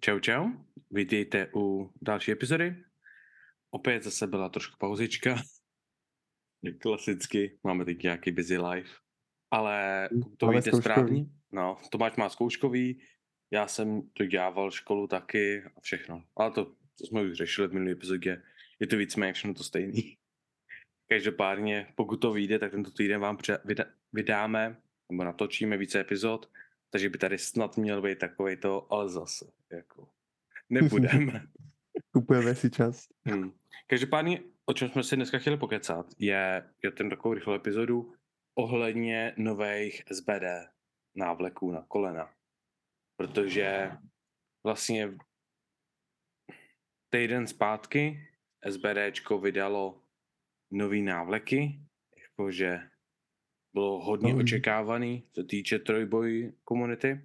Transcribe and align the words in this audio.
čau 0.00 0.18
čau, 0.18 0.46
vítejte 0.90 1.50
u 1.54 1.92
další 2.02 2.32
epizody. 2.32 2.84
Opět 3.70 4.02
zase 4.02 4.26
byla 4.26 4.48
trošku 4.48 4.76
pauzička. 4.78 5.36
Klasicky, 6.80 7.58
máme 7.64 7.84
teď 7.84 8.02
nějaký 8.02 8.32
busy 8.32 8.58
life. 8.58 8.90
Ale 9.50 10.08
to 10.36 10.46
Máme 10.46 10.58
víte 10.58 10.70
zkouškový. 10.70 10.80
správně. 10.94 11.24
No, 11.52 11.78
Tomáš 11.90 12.16
má 12.16 12.28
zkouškový, 12.28 13.02
já 13.50 13.66
jsem 13.66 14.02
to 14.12 14.24
dělával 14.26 14.70
školu 14.70 15.06
taky 15.06 15.64
a 15.76 15.80
všechno. 15.80 16.24
Ale 16.36 16.50
to, 16.50 16.64
to 16.98 17.06
jsme 17.06 17.22
už 17.22 17.32
řešili 17.32 17.68
v 17.68 17.72
minulé 17.72 17.92
epizodě. 17.92 18.42
Je 18.80 18.86
to 18.86 18.96
víceméně 18.96 19.32
všechno 19.32 19.54
to 19.54 19.64
stejný. 19.64 20.16
Každopádně, 21.08 21.92
pokud 21.94 22.16
to 22.16 22.32
vyjde, 22.32 22.58
tak 22.58 22.70
tento 22.70 22.90
týden 22.90 23.20
vám 23.20 23.36
pře- 23.36 23.58
vyda- 23.64 23.90
vydáme, 24.12 24.76
nebo 25.10 25.24
natočíme 25.24 25.76
více 25.76 26.00
epizod, 26.00 26.50
takže 26.90 27.08
by 27.08 27.18
tady 27.18 27.38
snad 27.38 27.76
měl 27.76 28.02
být 28.02 28.18
takový 28.18 28.56
to, 28.56 28.92
ale 28.92 29.08
zase, 29.08 29.52
jako, 29.72 30.08
nebudeme. 30.70 31.46
Kupujeme 32.12 32.54
si 32.54 32.70
čas. 32.70 33.08
Hmm. 33.24 33.52
Každopádně, 33.86 34.42
o 34.66 34.72
čem 34.72 34.88
jsme 34.88 35.02
si 35.02 35.16
dneska 35.16 35.38
chtěli 35.38 35.56
pokecat, 35.56 36.06
je, 36.18 36.70
je 36.84 36.90
ten 36.90 37.10
takovou 37.10 37.34
rychlou 37.34 37.54
epizodu 37.54 38.14
ohledně 38.54 39.34
nových 39.36 40.02
SBD 40.12 40.70
návleků 41.14 41.70
na 41.70 41.82
kolena. 41.88 42.34
Protože 43.16 43.92
vlastně 44.64 45.18
týden 47.10 47.46
zpátky 47.46 48.28
SBDčko 48.70 49.38
vydalo 49.38 50.02
nový 50.70 51.02
návleky, 51.02 51.80
jakože 52.22 52.90
bylo 53.72 54.04
hodně 54.04 54.32
Nový. 54.32 54.44
očekávaný, 54.44 55.22
co 55.32 55.44
týče 55.44 55.78
trojboj 55.78 56.52
komunity, 56.64 57.20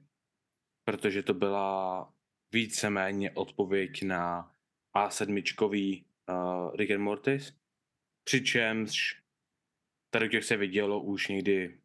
protože 0.84 1.24
to 1.24 1.34
byla 1.34 2.14
víceméně 2.52 3.32
odpověď 3.32 4.04
na 4.04 4.52
A7 4.96 6.04
uh, 6.30 6.76
Rick 6.76 6.92
and 6.92 7.02
Mortis, 7.02 7.54
přičemž 8.23 9.22
tady 10.10 10.30
těch 10.30 10.44
se 10.44 10.58
vidělo 10.58 11.02
už 11.02 11.28
někdy 11.28 11.80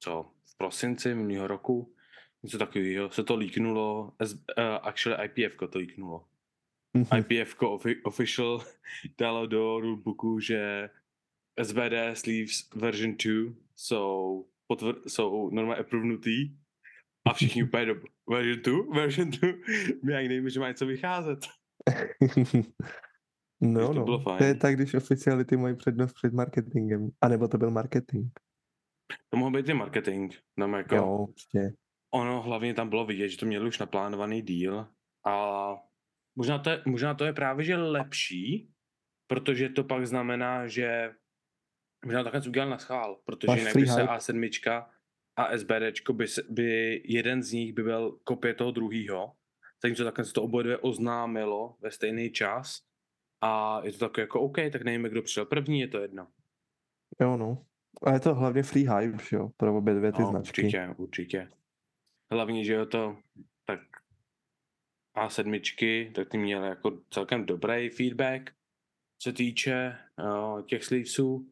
co, 0.00 0.32
v 0.44 0.56
prosinci 0.56 1.14
minulého 1.14 1.46
roku, 1.46 1.94
něco 2.42 2.58
takového, 2.58 3.10
se 3.10 3.24
to 3.24 3.36
líknulo, 3.36 4.12
uh, 4.20 4.34
actually 4.82 5.24
IPF 5.24 5.56
to 5.70 5.78
líknulo. 5.78 6.28
IPF 7.18 7.56
offi- 7.60 8.00
official 8.04 8.64
dalo 9.18 9.46
do 9.46 9.80
rulebooku, 9.80 10.40
že 10.40 10.90
SBD 11.62 11.94
sleeves 12.14 12.70
version 12.74 13.16
2 13.16 13.54
jsou, 13.76 14.46
potvr- 14.72 15.00
jsou 15.06 15.50
normálně 15.50 15.80
approvenutý 15.80 16.56
a 17.28 17.32
všichni 17.32 17.62
úplně 17.62 17.84
do 17.86 17.94
version 18.30 18.60
2, 18.60 18.94
version 18.94 19.30
2, 19.30 19.48
my 20.04 20.14
ani 20.14 20.28
nevíme, 20.28 20.50
že 20.50 20.60
má 20.60 20.68
něco 20.68 20.86
vycházet. 20.86 21.38
no, 23.60 23.86
to 23.88 23.94
no. 23.94 24.04
bylo 24.04 24.18
To 24.24 24.30
je 24.32 24.38
fajn. 24.38 24.58
tak, 24.58 24.74
když 24.74 24.94
oficiality 24.94 25.56
mají 25.56 25.76
přednost 25.76 26.12
před 26.12 26.32
marketingem. 26.32 27.08
A 27.20 27.28
nebo 27.28 27.48
to 27.48 27.58
byl 27.58 27.70
marketing. 27.70 28.26
To 29.30 29.36
mohl 29.36 29.50
být 29.56 29.68
i 29.68 29.74
marketing, 29.74 30.32
nám 30.58 30.72
jako, 30.74 30.94
Jo, 30.96 31.26
prostě. 31.26 31.72
ono 32.14 32.42
hlavně 32.42 32.74
tam 32.74 32.88
bylo 32.88 33.06
vidět, 33.06 33.28
že 33.28 33.36
to 33.38 33.46
měli 33.46 33.68
už 33.68 33.78
naplánovaný 33.78 34.42
díl 34.42 34.86
a 35.26 35.66
možná 36.38 36.58
to, 36.58 36.70
je, 36.70 36.82
možná 36.86 37.14
to 37.14 37.24
je 37.24 37.32
právě, 37.32 37.64
že 37.64 37.76
lepší, 37.76 38.70
protože 39.30 39.68
to 39.68 39.84
pak 39.84 40.06
znamená, 40.06 40.66
že 40.66 41.14
možná 42.04 42.24
to 42.24 42.30
takhle 42.30 42.48
udělal 42.50 42.70
na 42.70 42.78
schvál, 42.78 43.20
protože 43.24 43.46
Máš 43.46 43.58
jinak 43.58 43.76
by 43.76 43.86
se 43.86 44.00
hype. 44.00 44.12
A7 44.12 44.86
a 45.36 45.58
SBDčko 45.58 46.12
by, 46.12 46.28
se, 46.28 46.42
by 46.50 47.02
jeden 47.04 47.42
z 47.42 47.52
nich 47.52 47.72
by 47.72 47.82
byl 47.82 48.18
kopie 48.24 48.54
toho 48.54 48.70
druhýho, 48.70 49.32
zatímco 49.82 50.04
takhle 50.04 50.24
se 50.24 50.32
to 50.32 50.42
oboje 50.42 50.64
dvě 50.64 50.78
oznámilo 50.78 51.76
ve 51.80 51.90
stejný 51.90 52.30
čas 52.30 52.82
a 53.40 53.80
je 53.84 53.92
to 53.92 53.98
takové 53.98 54.22
jako 54.22 54.40
OK, 54.40 54.56
tak 54.72 54.82
nevíme, 54.82 55.08
kdo 55.08 55.22
přišel 55.22 55.46
první, 55.46 55.80
je 55.80 55.88
to 55.88 55.98
jedno. 55.98 56.28
Jo, 57.20 57.36
no. 57.36 57.66
A 58.02 58.12
je 58.12 58.20
to 58.20 58.34
hlavně 58.34 58.62
free 58.62 58.88
hype, 58.88 59.36
jo, 59.36 59.50
pro 59.56 59.76
obě 59.78 59.94
dvě 59.94 60.12
ty 60.12 60.22
No, 60.22 60.28
značky. 60.30 60.62
určitě, 60.62 60.94
určitě. 60.96 61.48
Hlavně, 62.32 62.64
že 62.64 62.72
jo 62.72 62.86
to, 62.86 63.16
tak 63.64 63.80
A7, 65.16 66.12
tak 66.12 66.28
ty 66.28 66.38
měly 66.38 66.68
jako 66.68 66.98
celkem 67.10 67.46
dobrý 67.46 67.88
feedback, 67.88 68.50
co 69.18 69.32
týče 69.32 69.98
uh, 70.18 70.62
těch 70.62 70.84
slivesů. 70.84 71.50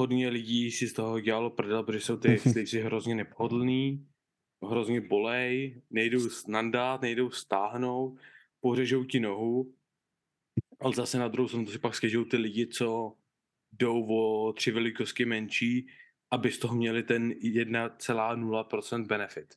Hodně 0.00 0.28
lidí 0.28 0.70
si 0.70 0.88
z 0.88 0.92
toho 0.92 1.20
dělalo 1.20 1.50
prdel, 1.50 1.82
protože 1.82 2.00
jsou 2.00 2.16
ty 2.16 2.38
slivesy 2.38 2.80
hrozně 2.80 3.14
nepohodlný, 3.14 4.08
hrozně 4.70 5.00
bolej, 5.00 5.82
nejdou 5.90 6.20
nandat, 6.48 7.02
nejdou 7.02 7.30
stáhnout, 7.30 8.18
pořežou 8.60 9.04
ti 9.04 9.20
nohu, 9.20 9.74
ale 10.80 10.94
zase 10.94 11.18
na 11.18 11.28
druhou 11.28 11.48
stranu 11.48 11.66
to 11.66 11.72
si 11.72 11.78
pak 11.78 11.94
stěžují 11.94 12.28
ty 12.28 12.36
lidi, 12.36 12.66
co 12.66 13.16
jdou 13.72 14.06
o 14.08 14.52
tři 14.52 14.70
velikosti 14.70 15.24
menší, 15.24 15.86
aby 16.30 16.52
z 16.52 16.58
toho 16.58 16.74
měli 16.74 17.02
ten 17.02 17.30
1,0% 17.30 19.06
benefit. 19.06 19.54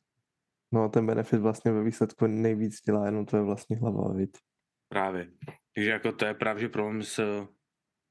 No 0.72 0.82
a 0.82 0.88
ten 0.88 1.06
benefit 1.06 1.40
vlastně 1.40 1.72
ve 1.72 1.84
výsledku 1.84 2.26
nejvíc 2.26 2.80
dělá 2.80 3.06
jenom 3.06 3.26
to 3.26 3.36
je 3.36 3.42
vlastně 3.42 3.76
hlava, 3.76 4.12
viď? 4.12 4.30
Právě. 4.88 5.30
Takže 5.74 5.90
jako 5.90 6.12
to 6.12 6.24
je 6.24 6.34
právě 6.34 6.68
problém 6.68 7.02
s 7.02 7.46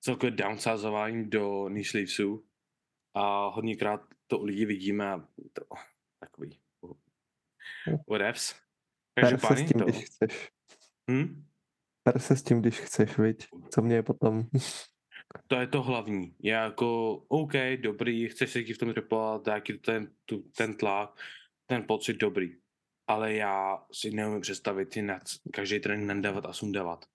celkově 0.04 0.32
downsizováním 0.32 1.30
do 1.30 1.66
knee 1.68 1.86
sleevesů 1.86 2.46
a 3.14 3.48
hodněkrát 3.48 4.02
to 4.28 4.40
u 4.40 4.46
lidí 4.46 4.66
vidíme 4.66 5.12
a 5.12 5.28
to 5.54 5.66
takový 6.20 6.60
whatevs. 8.10 8.56
Per 9.14 9.26
se 9.26 9.30
s 9.30 9.32
Každopádně 9.32 9.66
tím, 9.66 9.80
to. 9.80 9.86
když 9.86 10.06
chceš. 10.06 10.52
Hm? 11.12 11.46
Per 12.04 12.20
se 12.20 12.36
s 12.36 12.44
tím, 12.44 12.62
když 12.62 12.80
chceš, 12.80 13.18
viď? 13.18 13.48
Co 13.70 13.82
mě 13.82 13.96
je 13.96 14.04
potom? 14.04 14.44
To 15.48 15.56
je 15.56 15.68
to 15.68 15.82
hlavní. 15.82 16.36
Je 16.40 16.54
jako, 16.54 17.16
OK, 17.28 17.52
dobrý, 17.82 18.28
chceš 18.30 18.52
se 18.52 18.64
ti 18.64 18.74
v 18.74 18.78
tom 18.78 18.90
repovat, 18.90 19.42
ti 19.66 19.74
ten, 19.74 20.16
tu, 20.26 20.42
ten 20.58 20.78
tlak, 20.78 21.20
ten 21.66 21.84
pocit 21.88 22.14
dobrý. 22.14 22.58
Ale 23.08 23.34
já 23.34 23.86
si 23.92 24.12
neumím 24.12 24.42
představit 24.42 24.94
si 24.94 25.02
na 25.02 25.20
každý 25.54 25.80
trénink 25.80 26.08
nandávat 26.08 26.46
a 26.46 26.54
sundávat. 26.54 27.06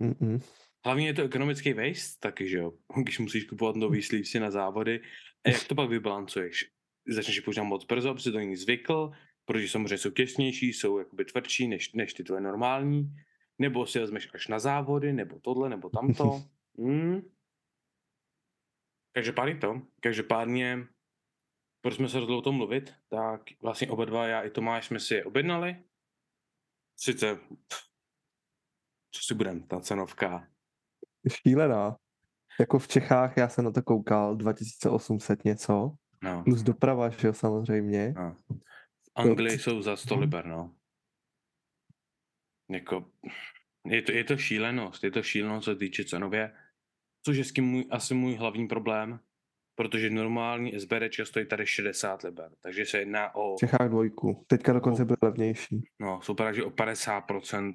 Mm-mm. 0.00 0.42
Hlavně 0.84 1.06
je 1.06 1.14
to 1.14 1.22
ekonomický 1.22 1.72
waste 1.72 2.20
taky, 2.20 2.48
že 2.48 2.58
jo? 2.58 2.72
Když 3.02 3.18
musíš 3.18 3.44
kupovat 3.44 3.76
nový 3.76 4.02
sleevesy 4.02 4.40
na 4.40 4.50
závody. 4.50 5.00
A 5.44 5.50
jak 5.50 5.64
to 5.64 5.74
pak 5.74 5.88
vybalancuješ? 5.88 6.70
Začneš 7.08 7.36
je 7.36 7.42
používat 7.42 7.64
moc 7.64 7.84
brzo, 7.84 8.14
protože 8.14 8.30
to 8.30 8.38
není 8.38 8.56
zvykl, 8.56 9.10
protože 9.44 9.68
samozřejmě 9.68 9.98
jsou 9.98 10.10
těsnější, 10.10 10.72
jsou 10.72 10.98
jakoby 10.98 11.24
tvrdší 11.24 11.68
než, 11.68 11.92
než 11.92 12.14
ty 12.14 12.24
tvoje 12.24 12.40
normální. 12.40 13.16
Nebo 13.58 13.86
si 13.86 13.98
je 13.98 14.02
vezmeš 14.02 14.28
až 14.34 14.48
na 14.48 14.58
závody, 14.58 15.12
nebo 15.12 15.40
tohle, 15.40 15.68
nebo 15.68 15.90
tamto. 15.90 16.42
Hmm. 16.78 17.20
Každopádně 19.12 19.56
to. 19.56 19.82
Každopádně, 20.00 20.86
proč 21.80 21.94
jsme 21.94 22.08
se 22.08 22.16
rozhodli 22.16 22.36
o 22.36 22.42
tom 22.42 22.54
mluvit, 22.54 22.94
tak 23.08 23.42
vlastně 23.62 23.90
oba 23.90 24.04
dva, 24.04 24.26
já 24.26 24.42
i 24.42 24.50
Tomáš, 24.50 24.86
jsme 24.86 25.00
si 25.00 25.14
je 25.14 25.24
objednali. 25.24 25.76
Sice, 26.96 27.38
co 29.10 29.22
si 29.22 29.34
budem, 29.34 29.62
ta 29.62 29.80
cenovka, 29.80 30.51
Šílená. 31.28 31.96
Jako 32.60 32.78
v 32.78 32.88
Čechách 32.88 33.36
já 33.36 33.48
jsem 33.48 33.64
na 33.64 33.70
to 33.70 33.82
koukal, 33.82 34.36
2800 34.36 35.44
něco, 35.44 35.92
no. 36.22 36.42
plus 36.44 36.62
doprava, 36.62 37.08
že 37.08 37.26
jo, 37.26 37.32
samozřejmě. 37.32 38.14
No. 38.16 38.36
V 39.02 39.10
Anglii 39.14 39.58
jsou 39.58 39.82
za 39.82 39.96
100 39.96 40.16
liber, 40.16 40.46
no. 40.46 40.74
Jako, 42.70 43.04
je 43.86 44.02
to, 44.02 44.12
je 44.12 44.24
to 44.24 44.36
šílenost, 44.36 45.04
je 45.04 45.10
to 45.10 45.22
šílenost, 45.22 45.64
co 45.64 45.76
týče 45.76 46.04
cenově, 46.04 46.52
což 47.24 47.36
je 47.36 47.44
s 47.44 47.52
tím 47.52 47.64
můj, 47.64 47.86
asi 47.90 48.14
můj 48.14 48.34
hlavní 48.34 48.68
problém, 48.68 49.20
protože 49.74 50.10
normální 50.10 50.80
SBD 50.80 51.14
stojí 51.24 51.46
tady 51.46 51.66
60 51.66 52.22
liber, 52.22 52.50
takže 52.60 52.86
se 52.86 52.98
jedná 52.98 53.34
o, 53.34 53.56
V 53.56 53.58
Čechách 53.58 53.88
dvojku. 53.88 54.44
Teďka 54.46 54.72
dokonce 54.72 55.04
byl 55.04 55.16
levnější. 55.22 55.84
no, 56.00 56.20
jsou 56.22 56.34
právě 56.34 56.54
že 56.54 56.64
o 56.64 56.70
50%, 56.70 57.66
no 57.66 57.72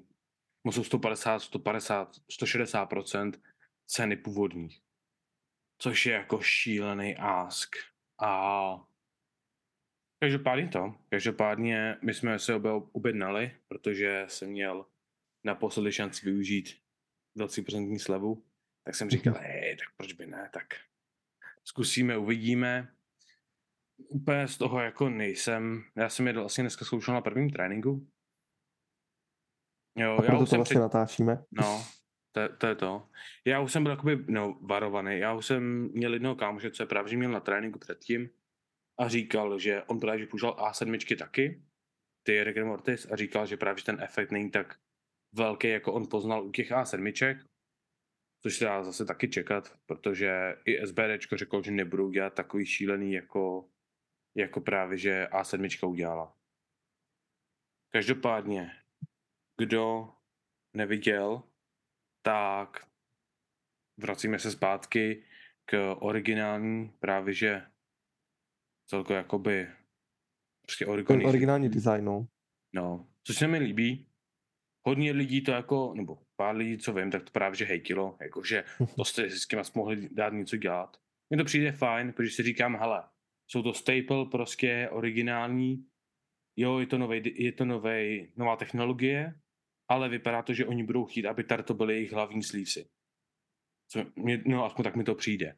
jsou 0.71 0.83
150, 0.83 1.39
150, 1.39 2.17
160% 2.31 3.33
ceny 3.85 4.15
původních, 4.15 4.81
což 5.77 6.05
je 6.05 6.13
jako 6.13 6.41
šílený 6.41 7.15
ask. 7.15 7.75
A 8.21 8.87
Každopádně 10.19 10.67
to. 10.67 10.95
Každopádně 11.09 11.97
my 12.01 12.13
jsme 12.13 12.39
se 12.39 12.55
oba 12.55 12.73
objednali, 12.91 13.51
protože 13.67 14.25
jsem 14.27 14.49
měl 14.49 14.85
naposledy 15.43 15.91
šanci 15.91 16.25
využít 16.25 16.77
20% 17.37 17.99
slevu, 17.99 18.43
tak 18.83 18.95
jsem 18.95 19.09
říkal, 19.09 19.33
hej, 19.33 19.77
tak 19.77 19.87
proč 19.97 20.13
by 20.13 20.27
ne, 20.27 20.49
tak 20.53 20.63
zkusíme, 21.63 22.17
uvidíme. 22.17 22.93
Úplně 23.97 24.47
z 24.47 24.57
toho 24.57 24.79
jako 24.79 25.09
nejsem, 25.09 25.83
já 25.95 26.09
jsem 26.09 26.27
je 26.27 26.33
vlastně 26.33 26.63
dneska 26.63 26.85
zkoušel 26.85 27.13
na 27.13 27.21
prvním 27.21 27.49
tréninku. 27.49 28.07
Jo, 29.97 30.17
A 30.19 30.23
já 30.23 30.27
proto 30.27 30.43
už 30.43 30.49
to 30.49 30.49
jsem 30.49 30.57
vlastně 30.57 30.73
před, 30.73 30.79
natáčíme. 30.79 31.43
No, 31.51 31.85
to, 32.31 32.41
to 32.57 32.67
je 32.67 32.75
to. 32.75 33.09
Já 33.45 33.59
už 33.59 33.71
jsem 33.71 33.83
byl 33.83 33.91
jakoby, 33.91 34.25
no, 34.27 34.57
varovaný. 34.61 35.19
Já 35.19 35.33
už 35.33 35.45
jsem 35.45 35.89
měl 35.93 36.13
jednoho 36.13 36.35
kámoše, 36.35 36.71
co 36.71 36.83
je 36.83 36.87
právě, 36.87 37.09
že 37.09 37.17
měl 37.17 37.31
na 37.31 37.39
tréninku 37.39 37.79
předtím 37.79 38.29
a 38.99 39.07
říkal, 39.07 39.59
že 39.59 39.83
on 39.83 39.99
právě 39.99 40.19
že 40.19 40.27
používal 40.27 40.55
A7 40.55 41.17
taky, 41.17 41.61
ty 42.23 42.41
and 42.41 42.67
Mortis 42.67 43.11
a 43.11 43.15
říkal, 43.15 43.45
že 43.45 43.57
právě 43.57 43.79
že 43.79 43.85
ten 43.85 43.97
efekt 44.01 44.31
není 44.31 44.51
tak 44.51 44.79
velký, 45.33 45.69
jako 45.69 45.93
on 45.93 46.07
poznal 46.09 46.43
u 46.43 46.51
těch 46.51 46.71
A7, 46.71 47.39
což 48.43 48.57
se 48.57 48.65
dá 48.65 48.83
zase 48.83 49.05
taky 49.05 49.29
čekat, 49.29 49.79
protože 49.85 50.55
i 50.65 50.87
SBDčko 50.87 51.37
řekl, 51.37 51.61
že 51.63 51.71
nebudou 51.71 52.11
dělat 52.11 52.33
takový 52.33 52.65
šílený, 52.65 53.13
jako, 53.13 53.69
jako 54.35 54.61
právě 54.61 54.97
že 54.97 55.27
A7 55.31 55.89
udělala. 55.89 56.35
Každopádně, 57.93 58.71
kdo 59.57 60.13
neviděl, 60.75 61.43
tak 62.21 62.87
vracíme 63.97 64.39
se 64.39 64.51
zpátky 64.51 65.23
k 65.65 65.95
originální 65.99 66.89
právě 66.99 67.33
že 67.33 67.65
celkově 68.89 69.17
jakoby 69.17 69.67
prostě 70.61 70.85
originální, 70.85 71.25
originální 71.25 71.69
design, 71.69 72.05
no. 72.05 72.27
no, 72.73 73.07
což 73.23 73.35
se 73.35 73.47
mi 73.47 73.57
líbí. 73.57 74.07
Hodně 74.87 75.11
lidí 75.11 75.41
to 75.41 75.51
jako, 75.51 75.93
nebo 75.95 76.17
pár 76.35 76.55
lidí, 76.55 76.77
co 76.77 76.93
vím, 76.93 77.11
tak 77.11 77.23
to 77.23 77.31
právě 77.31 77.57
že 77.57 77.65
hejtilo, 77.65 78.17
jakože 78.21 78.63
to 78.95 79.05
jste 79.05 79.29
s 79.29 79.47
tím 79.47 79.59
mohli 79.75 80.09
dát 80.11 80.33
něco 80.33 80.57
dělat. 80.57 80.97
Mně 81.29 81.37
to 81.37 81.45
přijde 81.45 81.71
fajn, 81.71 82.13
protože 82.13 82.29
si 82.29 82.43
říkám, 82.43 82.75
hele, 82.75 83.03
jsou 83.47 83.63
to 83.63 83.73
staple, 83.73 84.25
prostě 84.31 84.89
originální, 84.91 85.85
jo, 86.55 86.79
je 86.79 86.87
to, 86.87 86.97
novej, 86.97 87.33
je 87.35 87.51
to 87.51 87.65
novej, 87.65 88.31
nová 88.35 88.55
technologie, 88.55 89.33
ale 89.87 90.09
vypadá 90.09 90.41
to, 90.41 90.53
že 90.53 90.65
oni 90.65 90.83
budou 90.83 91.05
chtít, 91.05 91.25
aby 91.25 91.43
tady 91.43 91.63
to 91.63 91.73
byly 91.73 91.93
jejich 91.93 92.11
hlavní 92.11 92.43
slívsy. 92.43 92.89
Co, 93.87 94.05
mě, 94.15 94.43
no 94.45 94.65
aspoň 94.65 94.83
tak 94.83 94.95
mi 94.95 95.03
to 95.03 95.15
přijde. 95.15 95.57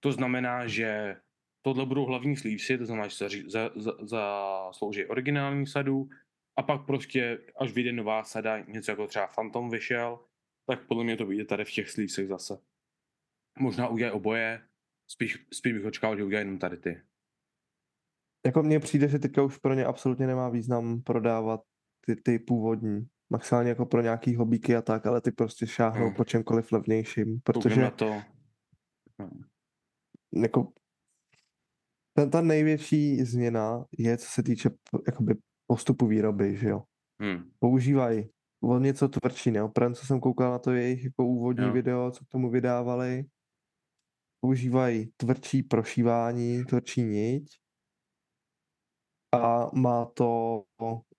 To 0.00 0.12
znamená, 0.12 0.66
že 0.66 1.16
tohle 1.62 1.86
budou 1.86 2.04
hlavní 2.04 2.36
slívsy, 2.36 2.78
to 2.78 2.86
znamená, 2.86 3.08
že 3.08 3.50
za, 3.50 3.70
za, 3.76 3.92
za, 4.00 4.66
zaslouží 4.68 5.06
originální 5.06 5.66
sadu 5.66 6.08
a 6.56 6.62
pak 6.62 6.86
prostě, 6.86 7.38
až 7.56 7.72
vyjde 7.72 7.92
nová 7.92 8.24
sada, 8.24 8.58
něco 8.58 8.92
jako 8.92 9.06
třeba 9.06 9.26
Phantom 9.26 9.70
vyšel, 9.70 10.20
tak 10.66 10.86
podle 10.86 11.04
mě 11.04 11.16
to 11.16 11.26
vyjde 11.26 11.44
tady 11.44 11.64
v 11.64 11.72
těch 11.72 11.90
slívsech 11.90 12.28
zase. 12.28 12.58
Možná 13.58 13.88
udělají 13.88 14.12
oboje, 14.12 14.68
spíš, 15.06 15.46
spíš 15.52 15.72
bych 15.72 15.84
očekával, 15.84 16.16
že 16.16 16.24
udělají 16.24 16.46
jenom 16.46 16.58
tady 16.58 16.76
ty. 16.76 17.02
Jako 18.46 18.62
mně 18.62 18.80
přijde, 18.80 19.08
že 19.08 19.18
teďka 19.18 19.42
už 19.42 19.58
pro 19.58 19.74
ně 19.74 19.84
absolutně 19.84 20.26
nemá 20.26 20.48
význam 20.48 21.02
prodávat 21.02 21.60
ty, 22.00 22.16
ty 22.16 22.38
původní. 22.38 23.08
Maximálně 23.30 23.68
jako 23.68 23.86
pro 23.86 24.00
nějaký 24.02 24.36
hobíky 24.36 24.76
a 24.76 24.82
tak, 24.82 25.06
ale 25.06 25.20
ty 25.20 25.32
prostě 25.32 25.66
šáhnou 25.66 26.06
Hmm. 26.06 26.14
po 26.14 26.24
čemkoliv 26.24 26.72
levnějším, 26.72 27.40
Protože... 27.44 27.80
na 27.80 27.90
to, 27.90 28.22
no, 29.18 29.30
jako 30.42 30.72
ta, 32.16 32.26
ta 32.26 32.40
největší 32.40 33.24
změna 33.24 33.84
je, 33.98 34.16
co 34.18 34.26
se 34.28 34.42
týče 34.42 34.70
jakoby 35.06 35.34
postupu 35.66 36.06
výroby, 36.06 36.56
že 36.56 36.68
jo. 36.68 36.82
hm, 37.22 37.50
Používají 37.58 38.30
o 38.62 38.78
něco 38.78 39.08
tvrdší 39.08 39.50
neopren, 39.50 39.94
co 39.94 40.06
jsem 40.06 40.20
koukal 40.20 40.50
na 40.52 40.58
to 40.58 40.72
jejich 40.72 41.04
jako 41.04 41.26
úvodní 41.26 41.64
Jo. 41.64 41.72
video, 41.72 42.10
co 42.10 42.24
k 42.24 42.28
tomu 42.28 42.50
vydávali. 42.50 43.24
Používají 44.40 45.12
tvrdší 45.16 45.62
prošívání, 45.62 46.64
tvrdší 46.64 47.02
niť 47.02 47.56
a 49.32 49.70
má 49.74 50.04
to 50.04 50.62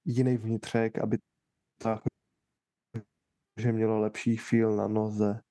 jiný 0.06 0.38
vnitřek, 0.38 0.98
aby 1.00 1.18
to 1.78 1.90
jako, 1.90 2.10
že 3.60 3.72
mělo 3.72 4.00
lepší 4.00 4.38
feel 4.38 4.76
na 4.76 4.88
noze. 4.88 5.42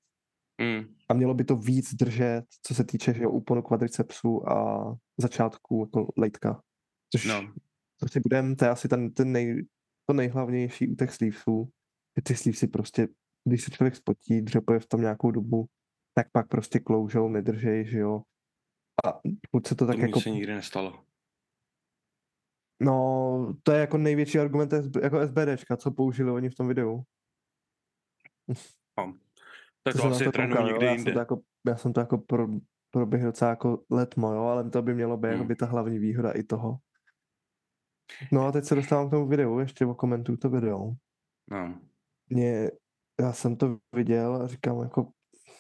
hm, 0.63 0.95
A 1.09 1.15
mělo 1.15 1.35
by 1.35 1.45
to 1.45 1.57
víc 1.57 1.95
držet, 1.95 2.45
co 2.63 2.75
se 2.75 2.85
týče 2.85 3.15
že 3.15 3.27
úponu 3.27 3.63
kvadricepsu 3.63 4.49
a 4.51 4.85
začátku 5.21 5.81
jako 5.87 6.13
lejtka. 6.17 6.63
Což, 7.15 7.27
no, 7.27 7.55
co 8.01 8.09
si 8.09 8.21
budem, 8.21 8.57
to 8.57 8.65
je 8.65 8.71
asi 8.71 8.89
ten, 8.89 9.13
ten 9.13 9.33
nej, 9.33 9.67
to 10.11 10.15
nejhlavnější 10.15 10.89
u 10.89 10.95
těch 10.95 11.11
sleevesů, 11.11 11.71
že 12.17 12.23
ty 12.23 12.37
sleevesy 12.37 12.67
prostě, 12.67 13.09
když 13.49 13.65
se 13.65 13.71
člověk 13.71 13.97
spotí, 13.97 14.43
dřepuje 14.43 14.81
v 14.81 14.87
tom 14.87 15.01
nějakou 15.01 15.31
dobu, 15.31 15.67
tak 16.15 16.27
pak 16.33 16.49
prostě 16.49 16.79
kloužou, 16.79 17.29
nedržej, 17.29 17.87
že 17.87 17.99
jo. 17.99 18.23
A 19.07 19.21
buď 19.53 19.67
se 19.67 19.75
to 19.75 19.87
tak 19.87 19.97
to 19.97 20.03
jako, 20.03 20.21
se 20.21 20.31
nikdy 20.31 20.55
nestalo. 20.55 21.05
No, 22.81 23.55
to 23.63 23.73
je 23.73 23.81
jako 23.81 23.99
největší 23.99 24.39
argument 24.39 24.73
jako 25.03 25.27
SBDčka, 25.27 25.77
co 25.77 25.91
použili 25.91 26.31
oni 26.31 26.51
v 26.51 26.55
tom 26.55 26.69
videu. 26.69 27.03
No. 28.99 29.15
Tak 29.83 29.95
to 29.95 29.99
jsem 29.99 30.11
na 30.11 30.17
asi 30.17 30.25
to 30.25 30.33
koukal, 30.33 30.67
někde 30.67 30.87
já 30.87 30.93
jsem 30.93 30.99
jinde. 30.99 31.13
to 31.13 31.19
jako, 31.19 31.41
já 31.67 31.77
jsem 31.77 31.93
to 31.93 32.01
jako 32.01 32.19
pro, 32.19 32.49
proběhl 32.91 33.27
docela 33.27 33.51
jako 33.51 33.85
letmo, 33.91 34.33
jo, 34.33 34.43
ale 34.43 34.71
to 34.71 34.83
by 34.83 34.95
mělo 34.95 35.17
být 35.17 35.29
Hmm. 35.29 35.47
hmm. 35.47 35.57
ta 35.57 35.67
hlavní 35.67 35.99
výhoda 35.99 36.33
i 36.33 36.43
toho. 36.43 36.79
No 38.33 38.47
a 38.47 38.53
teď 38.53 38.65
se 38.65 38.75
dostávám 38.75 39.09
k 39.09 39.11
tomu 39.11 39.27
videu, 39.27 39.59
ještě 39.59 39.87
okomentuju 39.87 40.39
to 40.39 40.51
video. 40.51 40.93
No. 41.51 41.81
Mě, 42.29 42.71
já 43.21 43.33
jsem 43.33 43.57
to 43.57 43.79
viděl 43.95 44.43
a 44.43 44.47
říkám 44.47 44.83
jako 44.83 45.13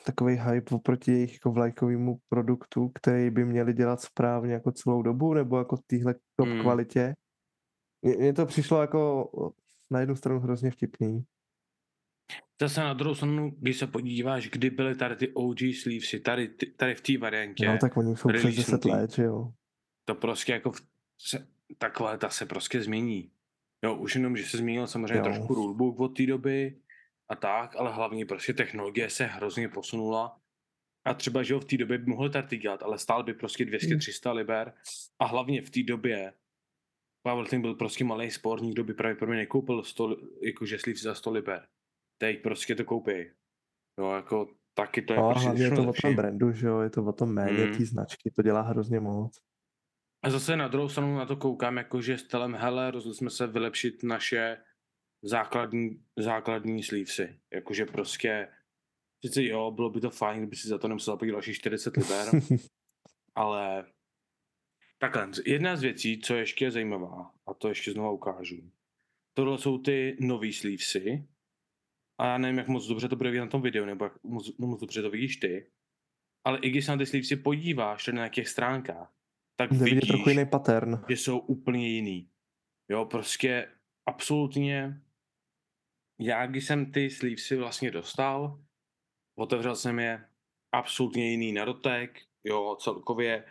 takový 0.07 0.35
hype 0.35 0.75
oproti 0.75 1.13
jejich 1.13 1.33
jako 1.33 1.53
vlajkovému 1.53 2.19
produktu, 2.29 2.89
který 2.95 3.31
by 3.31 3.45
měli 3.45 3.73
dělat 3.73 4.01
správně 4.01 4.53
jako 4.53 4.73
celou 4.73 5.03
dobu, 5.03 5.35
nebo 5.35 5.59
jako 5.59 5.77
v 5.77 5.81
téhle 5.87 6.15
top 6.37 6.49
Hmm. 6.49 6.61
kvalitě. 6.61 7.15
Mně, 8.19 8.33
to 8.33 8.47
přišlo 8.47 8.81
jako 8.81 9.31
na 9.91 10.01
jednu 10.01 10.17
stranu 10.17 10.41
hrozně 10.41 10.71
vtipný. 10.71 11.25
Zase 12.63 12.81
na 12.81 12.95
druhou 12.95 13.15
stranu, 13.15 13.51
když 13.59 13.77
se 13.79 13.87
podíváš, 13.87 14.49
kdy 14.49 14.71
byly 14.71 14.95
tady 14.95 15.17
ty 15.17 15.29
OG 15.35 15.59
sleevesy, 15.83 16.21
tady, 16.21 16.49
tady 16.77 16.95
v 16.95 17.01
té 17.01 17.19
variantě, 17.19 17.67
No 17.69 17.79
tak 17.81 17.97
oni 17.97 18.17
jsou 18.17 18.29
přes 18.29 18.43
10 18.43 18.49
releasenutý. 18.55 18.91
let, 18.91 19.11
že 19.13 19.23
jo. 19.23 19.53
to 20.05 20.15
prostě 20.15 20.53
jako 20.53 20.73
v, 20.73 20.81
se, 21.21 21.47
ta 21.79 21.91
kvalita 21.91 22.29
se 22.31 22.47
prostě 22.47 22.83
změní. 22.83 23.31
Jo, 23.85 23.95
už 23.97 24.15
jenom, 24.15 24.37
že 24.37 24.45
se 24.47 24.57
změnil 24.57 24.87
samozřejmě 24.87 25.17
Jo. 25.19 25.25
trošku 25.25 25.55
rulebook 25.55 26.01
od 26.01 26.09
té 26.09 26.27
doby 26.27 26.77
a 27.29 27.37
tak, 27.37 27.77
ale 27.77 27.93
hlavně 27.93 28.27
prostě 28.27 28.53
technologie 28.55 29.11
se 29.11 29.25
hrozně 29.25 29.69
posunula 29.69 30.41
a 31.07 31.15
třeba, 31.15 31.43
že 31.43 31.55
jo, 31.55 31.61
v 31.61 31.65
té 31.65 31.77
době 31.77 31.99
by 31.99 32.07
mohl 32.11 32.31
tady 32.31 32.57
dělat, 32.57 32.83
ale 32.83 32.99
stál 32.99 33.23
by 33.23 33.35
prostě 33.35 33.65
200-300 33.65 34.33
liber 34.35 34.75
a 35.19 35.25
hlavně 35.27 35.63
v 35.63 35.71
té 35.71 35.83
době 35.83 36.33
powerlifting 37.23 37.63
byl 37.63 37.75
prostě 37.75 38.05
malý 38.05 38.31
sport, 38.31 38.63
nikdo 38.63 38.85
by 38.85 38.95
právě 38.95 39.17
pro 39.17 39.27
mě 39.27 39.37
nekoupil 39.37 39.83
100, 39.83 40.17
jakože 40.43 40.79
sleeves 40.79 41.03
za 41.03 41.15
100 41.15 41.31
liber. 41.31 41.67
Teď 42.19 42.43
prostě 42.43 42.75
to 42.75 42.85
koupí. 42.85 43.13
Jo, 43.99 44.11
jako 44.13 44.49
taky 44.75 45.03
to 45.03 45.13
je 45.13 45.19
No 45.19 45.29
a 45.31 45.33
prostě 45.35 45.63
je 45.63 45.71
to 45.71 45.83
o 45.83 45.87
lepší. 45.87 46.03
tom 46.03 46.17
brandu, 46.17 46.53
že 46.53 46.67
jo, 46.67 46.81
je 46.81 46.91
to 46.91 47.05
o 47.05 47.13
tom 47.13 47.35
méně 47.35 47.67
Mm. 47.67 47.77
té 47.79 47.85
značky, 47.85 48.31
to 48.31 48.43
dělá 48.43 48.61
hrozně 48.61 49.01
moc. 49.01 49.39
A 50.25 50.31
zase 50.31 50.57
na 50.57 50.69
druhou 50.69 50.89
stranu 50.89 51.17
na 51.17 51.27
to 51.27 51.37
koukám, 51.37 51.77
jako 51.77 52.03
že 52.03 52.19
stylem 52.19 52.55
hele, 52.55 52.91
rozhodli 52.91 53.15
jsme 53.17 53.31
se 53.31 53.47
vylepšit 53.47 54.03
naše 54.03 54.57
základní, 55.27 56.05
základní 56.19 56.83
sleevesy. 56.83 57.41
Jakože 57.53 57.87
prostě, 57.87 58.49
sice 59.25 59.45
jo, 59.45 59.71
bylo 59.71 59.91
by 59.91 60.01
to 60.01 60.11
fajn, 60.11 60.39
kdyby 60.39 60.57
si 60.57 60.69
za 60.69 60.79
to 60.79 60.89
nemusel 60.89 61.13
zaplatit 61.13 61.33
další 61.33 61.55
40 61.55 61.97
liber, 61.97 62.27
ale 63.35 63.87
takhle, 64.99 65.31
jedna 65.47 65.77
z 65.77 65.83
věcí, 65.83 66.21
co 66.21 66.35
ještě 66.35 66.65
je 66.65 66.71
zajímavá, 66.71 67.35
a 67.47 67.55
to 67.55 67.69
ještě 67.69 67.93
znova 67.93 68.11
ukážu, 68.11 68.71
tohle 69.37 69.59
jsou 69.59 69.79
ty 69.79 70.17
nový 70.21 70.53
sleevesy, 70.53 71.29
a 72.21 72.27
já 72.27 72.39
nevím, 72.39 72.59
jak 72.59 72.69
moc 72.69 72.87
dobře 72.87 73.09
to 73.09 73.17
bude 73.17 73.31
vidět 73.31 73.45
na 73.45 73.51
tom 73.51 73.63
videu, 73.63 73.85
nebo 73.85 74.05
jak 74.05 74.25
moc, 74.25 74.57
moc 74.59 74.81
dobře 74.81 75.03
to 75.03 75.11
vidíš 75.11 75.37
ty, 75.37 75.71
ale 76.45 76.59
i 76.59 76.71
když 76.71 76.85
se 76.85 76.91
na 76.91 76.99
ty 76.99 77.07
sleevesy 77.07 77.37
podíváš 77.37 78.05
tady 78.05 78.17
na 78.17 78.21
nějakých 78.23 78.49
stránkách, 78.49 79.13
tak 79.57 79.71
Jde 79.71 79.85
vidět 79.85 79.95
vidíš, 79.95 80.09
trochu 80.09 80.29
jiný 80.29 80.47
pattern. 80.47 81.05
že 81.09 81.17
jsou 81.17 81.39
úplně 81.39 81.89
jiný. 81.89 82.31
Jo, 82.91 83.05
prostě 83.05 83.69
absolutně, 84.09 85.01
já 86.21 86.47
když 86.47 86.67
jsem 86.67 86.93
ty 86.93 87.11
sleevesy 87.11 87.57
vlastně 87.57 87.91
dostal, 87.91 88.61
otevřel 89.39 89.77
jsem 89.77 89.99
je, 89.99 90.29
absolutně 90.73 91.31
jiný 91.31 91.53
na 91.53 91.65
dotek, 91.65 92.21
jo, 92.45 92.77
celkově 92.81 93.45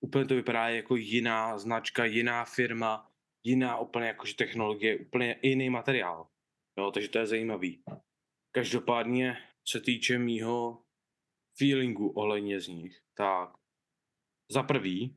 úplně 0.00 0.24
to 0.24 0.34
vypadá 0.34 0.68
jako 0.68 0.96
jiná 0.96 1.58
značka, 1.58 2.04
jiná 2.04 2.44
firma, 2.44 3.10
jiná 3.44 3.78
úplně 3.78 4.06
jakože 4.06 4.34
technologie, 4.34 4.98
úplně 4.98 5.38
jiný 5.42 5.70
materiál. 5.70 6.28
Jo, 6.78 6.90
takže 6.90 7.08
to 7.08 7.18
je 7.18 7.26
zajímavý. 7.26 7.82
Každopádně, 8.54 9.36
se 9.68 9.80
týče 9.80 10.18
mýho 10.18 10.82
feelingu 11.58 12.08
ohledně 12.08 12.60
z 12.60 12.68
nich, 12.68 13.00
tak 13.14 13.58
za 14.50 14.62
prvý, 14.62 15.16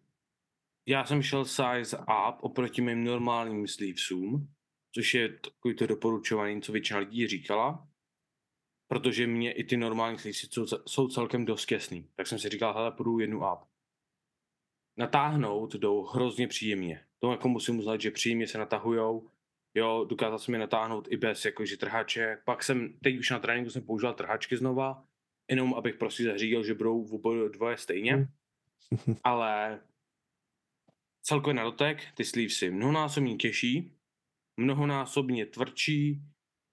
já 0.88 1.06
jsem 1.06 1.22
šel 1.22 1.46
size 1.46 1.98
up 1.98 2.36
oproti 2.40 2.82
mým 2.82 3.04
normálním 3.04 3.68
sleevesům, 3.68 4.54
což 4.92 5.14
je 5.14 5.30
takový 5.30 5.76
to 5.76 5.88
doporučovaný, 5.88 6.62
co 6.62 6.72
většina 6.72 7.00
lidí 7.00 7.28
říkala, 7.28 7.88
protože 8.88 9.28
mě 9.28 9.52
i 9.52 9.64
ty 9.64 9.78
normální 9.78 10.18
sleevesy 10.18 10.48
jsou, 10.52 10.66
jsou 10.88 11.08
celkem 11.08 11.46
dost 11.46 11.66
těsný. 11.66 12.10
Tak 12.16 12.28
jsem 12.28 12.40
si 12.40 12.50
říkal, 12.50 12.74
hele, 12.74 12.92
půjdu 12.92 13.20
jednu 13.20 13.38
up. 13.38 13.60
Natáhnout 14.98 15.76
jdou 15.76 16.04
hrozně 16.04 16.48
příjemně. 16.48 17.06
To 17.20 17.32
jako 17.32 17.50
musím 17.50 17.80
uznat, 17.80 18.02
že 18.02 18.12
příjemně 18.12 18.48
se 18.48 18.58
natahujou. 18.58 19.30
Jo, 19.74 20.06
dokázal 20.10 20.40
jsem 20.40 20.54
je 20.54 20.60
natáhnout 20.60 21.08
i 21.12 21.18
bez 21.18 21.46
jakože 21.46 21.78
trhače. 21.78 22.38
Pak 22.46 22.64
jsem, 22.64 22.94
teď 23.04 23.20
už 23.20 23.30
na 23.30 23.40
tréninku 23.40 23.70
jsem 23.70 23.86
používal 23.86 24.14
trhačky 24.14 24.58
znova, 24.58 25.06
jenom 25.50 25.74
abych 25.74 25.96
prostě 25.96 26.24
zařídil, 26.24 26.64
že 26.64 26.74
budou 26.74 27.04
v 27.04 27.14
oboje 27.14 27.50
dvoje 27.50 27.78
stejně. 27.78 28.14
Hmm. 28.16 28.28
Ale 29.24 29.80
celkově 31.22 31.54
na 31.54 31.64
dotek 31.64 32.04
ty 32.16 32.26
sleevesy 32.26 32.70
mnohonásobně 32.70 33.36
těžší, 33.36 33.94
mnohonásobně 34.58 35.46
tvrdší, 35.46 36.22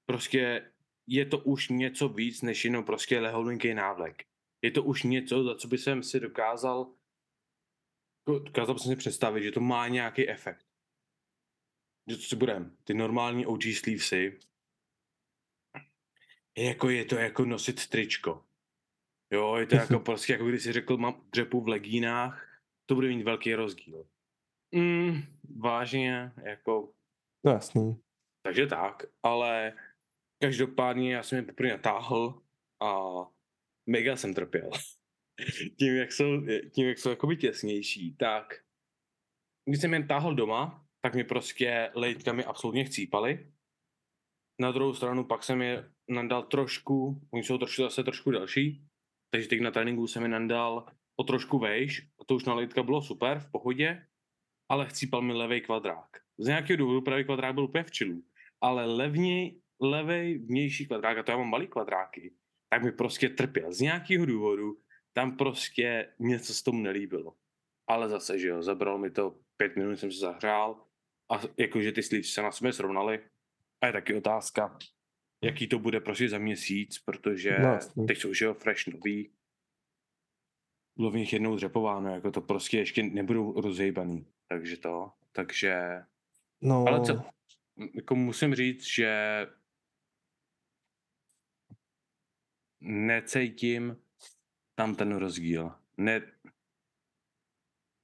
prostě 0.06 0.72
je 1.06 1.26
to 1.26 1.38
už 1.38 1.68
něco 1.68 2.08
víc, 2.08 2.42
než 2.42 2.64
jenom 2.64 2.84
prostě 2.84 3.20
leholinký 3.20 3.74
návlek. 3.74 4.24
Je 4.62 4.70
to 4.70 4.82
už 4.82 5.02
něco, 5.02 5.44
za 5.44 5.54
co 5.54 5.68
by 5.68 5.78
jsem 5.78 6.02
si 6.02 6.20
dokázal, 6.20 6.94
dokázal 8.26 8.78
jsem 8.78 8.92
si 8.92 8.96
představit, 8.96 9.42
že 9.42 9.52
to 9.52 9.60
má 9.60 9.88
nějaký 9.88 10.28
efekt. 10.28 10.66
Že 12.10 12.16
co 12.16 12.22
si 12.22 12.36
budem, 12.36 12.76
ty 12.84 12.94
normální 12.94 13.46
OG 13.46 13.62
sleevesy, 13.74 14.38
jako 16.58 16.90
je 16.90 17.04
to 17.04 17.16
jako 17.16 17.44
nosit 17.44 17.86
tričko. 17.86 18.44
Jo, 19.32 19.56
je 19.56 19.66
to 19.66 19.76
jako 19.76 20.00
prostě, 20.08 20.32
jako 20.32 20.46
když 20.46 20.62
si 20.62 20.72
řekl, 20.72 20.96
mám 20.96 21.28
dřepu 21.32 21.60
v 21.60 21.68
legínách, 21.68 22.60
to 22.86 22.94
bude 22.94 23.08
mít 23.08 23.22
velký 23.22 23.54
rozdíl. 23.54 24.08
Mm, 24.74 25.22
vážně, 25.56 26.32
jako... 26.42 26.92
No 27.46 27.52
jasný. 27.52 28.00
Takže 28.42 28.66
tak, 28.66 29.02
ale 29.22 29.72
každopádně 30.42 31.14
já 31.14 31.22
jsem 31.22 31.36
je 31.36 31.42
poprvé 31.42 31.68
natáhl 31.68 32.42
a 32.82 33.02
mega 33.88 34.16
jsem 34.16 34.34
trpěl. 34.34 34.70
tím, 35.78 35.96
jak 35.96 36.12
jsou, 36.12 36.46
tím, 36.74 36.88
jak 36.88 36.98
jsou 36.98 37.10
jakoby 37.10 37.36
těsnější, 37.36 38.16
tak 38.16 38.54
když 39.68 39.80
jsem 39.80 39.94
jen 39.94 40.08
táhl 40.08 40.34
doma, 40.34 40.86
tak 41.00 41.14
mi 41.14 41.24
prostě 41.24 41.90
lejtkami 41.94 42.44
absolutně 42.44 42.84
chcípaly. 42.84 43.52
Na 44.60 44.72
druhou 44.72 44.94
stranu 44.94 45.24
pak 45.24 45.44
jsem 45.44 45.62
je 45.62 45.90
nandal 46.10 46.42
trošku, 46.42 47.20
oni 47.30 47.44
jsou 47.44 47.58
trošku 47.58 47.82
zase 47.82 48.04
trošku 48.04 48.30
delší, 48.30 48.84
takže 49.30 49.48
teď 49.48 49.60
na 49.60 49.70
tréninku 49.70 50.06
jsem 50.06 50.22
je 50.22 50.28
nandal 50.28 50.86
o 51.20 51.24
trošku 51.24 51.58
vejš, 51.58 52.08
to 52.26 52.34
už 52.34 52.44
na 52.44 52.54
lejtka 52.54 52.82
bylo 52.82 53.02
super, 53.02 53.38
v 53.38 53.50
pohodě, 53.50 54.06
ale 54.70 54.86
chcípal 54.86 55.22
mi 55.22 55.32
levý 55.32 55.60
kvadrák. 55.60 56.27
Z 56.38 56.46
nějakého 56.46 56.76
důvodu 56.76 57.00
pravý 57.02 57.24
kvadrák 57.24 57.54
byl 57.54 57.64
úplně 57.64 57.84
v 57.84 57.90
čilu, 57.90 58.22
ale 58.60 58.86
levně, 58.86 59.52
levej 59.80 60.38
vnější 60.38 60.86
kvadrák, 60.86 61.18
a 61.18 61.22
to 61.22 61.30
já 61.30 61.36
mám 61.36 61.50
malý 61.50 61.66
kvadráky, 61.66 62.34
tak 62.68 62.82
mi 62.82 62.92
prostě 62.92 63.28
trpěl. 63.28 63.72
Z 63.72 63.80
nějakého 63.80 64.26
důvodu 64.26 64.78
tam 65.12 65.36
prostě 65.36 66.14
něco 66.18 66.54
s 66.54 66.62
tomu 66.62 66.82
nelíbilo. 66.82 67.34
Ale 67.86 68.08
zase, 68.08 68.38
že 68.38 68.48
jo, 68.48 68.62
zabralo 68.62 68.98
mi 68.98 69.10
to 69.10 69.40
pět 69.56 69.76
minut, 69.76 69.96
jsem 69.96 70.12
se 70.12 70.18
zahřál 70.18 70.84
a 71.32 71.40
jakože 71.56 71.92
ty 71.92 72.02
slívy 72.02 72.24
se 72.24 72.42
na 72.42 72.52
sebe 72.52 72.72
srovnaly. 72.72 73.20
A 73.80 73.86
je 73.86 73.92
taky 73.92 74.14
otázka, 74.14 74.78
jaký 75.42 75.66
to 75.68 75.78
bude 75.78 76.00
prostě 76.00 76.28
za 76.28 76.38
měsíc, 76.38 76.98
protože 76.98 77.56
No, 77.96 78.06
teď 78.06 78.18
jsou, 78.18 78.34
že 78.34 78.44
jo, 78.44 78.54
fresh 78.54 78.86
nový. 78.86 79.32
Bylo 80.96 81.10
v 81.10 81.16
nich 81.16 81.32
jednou 81.32 81.56
dřepováno, 81.56 82.14
jako 82.14 82.30
to 82.30 82.40
prostě 82.40 82.78
ještě 82.78 83.02
nebudou 83.02 83.60
rozejbaný. 83.60 84.26
Takže 84.48 84.76
to, 84.76 85.12
takže... 85.32 86.02
no, 86.60 86.84
Ale 86.88 87.00
co, 87.00 87.22
jako 87.94 88.14
musím 88.14 88.54
říct, 88.54 88.86
že 88.86 89.46
necítím 92.80 93.96
tam 94.74 94.94
ten 94.94 95.16
rozdíl. 95.16 95.72
Ne, 95.96 96.20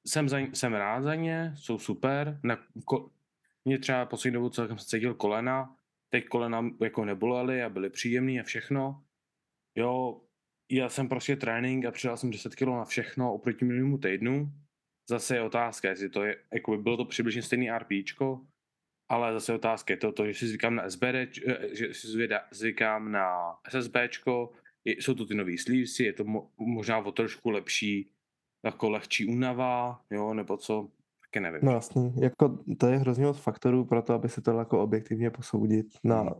jsem, 0.06 0.28
za, 0.28 0.38
jsem 0.38 0.74
rád 0.74 1.02
za 1.02 1.14
ně, 1.14 1.52
jsou 1.56 1.78
super. 1.78 2.40
Na, 2.42 2.58
ko, 2.84 3.10
mě 3.64 3.78
třeba 3.78 4.06
poslední 4.06 4.34
dobu 4.34 4.48
celkem 4.48 4.78
se 4.78 4.86
cítil 4.86 5.14
kolena, 5.14 5.76
teď 6.08 6.24
kolena 6.28 6.70
jako 6.80 7.04
nebolely 7.04 7.62
a 7.62 7.68
byly 7.68 7.90
příjemný 7.90 8.40
a 8.40 8.42
všechno. 8.42 9.04
Jo, 9.74 10.20
já 10.70 10.88
jsem 10.88 11.08
prostě 11.08 11.36
trénink 11.36 11.84
a 11.84 11.90
přidal 11.90 12.16
jsem 12.16 12.30
10 12.30 12.54
kg 12.54 12.62
na 12.62 12.84
všechno 12.84 13.34
oproti 13.34 13.64
minulému 13.64 13.98
týdnu. 13.98 14.52
Zase 15.10 15.36
je 15.36 15.42
otázka, 15.42 15.88
jestli 15.88 16.08
to 16.08 16.22
je, 16.24 16.36
jako 16.54 16.70
by 16.76 16.82
bylo 16.82 16.96
to 16.96 17.04
přibližně 17.04 17.42
stejný 17.42 17.70
RPčko, 17.70 18.40
ale 19.08 19.32
zase 19.32 19.54
otázka 19.54 19.92
je 19.92 19.96
to, 19.96 20.12
to 20.12 20.26
že 20.26 20.34
si 20.34 20.46
zvykám 20.48 20.74
na 20.74 20.90
SBD, 20.90 21.38
eh, 21.46 21.74
že 21.76 21.94
si 21.94 22.06
zvěda, 22.08 22.40
zvykám 22.52 23.12
na 23.12 23.56
SSBčko, 23.68 24.52
jsou 24.84 25.14
to 25.14 25.26
ty 25.26 25.34
nový 25.34 25.58
sleevesy, 25.58 26.04
je 26.04 26.12
to 26.12 26.24
mo, 26.24 26.50
možná 26.58 26.98
o 26.98 27.12
trošku 27.12 27.50
lepší, 27.50 28.10
jako 28.64 28.90
lehčí 28.90 29.26
únava, 29.26 30.04
jo, 30.10 30.34
nebo 30.34 30.56
co, 30.56 30.88
taky 31.20 31.40
nevím. 31.40 31.60
no 31.62 31.72
jasný. 31.72 32.14
Jako 32.22 32.58
to 32.78 32.86
je 32.86 32.96
hrozně 32.98 33.24
moc 33.26 33.38
faktorů 33.38 33.84
pro 33.84 34.02
to, 34.02 34.12
aby 34.14 34.28
se 34.28 34.40
to 34.40 34.50
jako 34.58 34.82
objektivně 34.82 35.30
posoudit. 35.30 35.86
Na, 36.04 36.22
Mhm. 36.22 36.32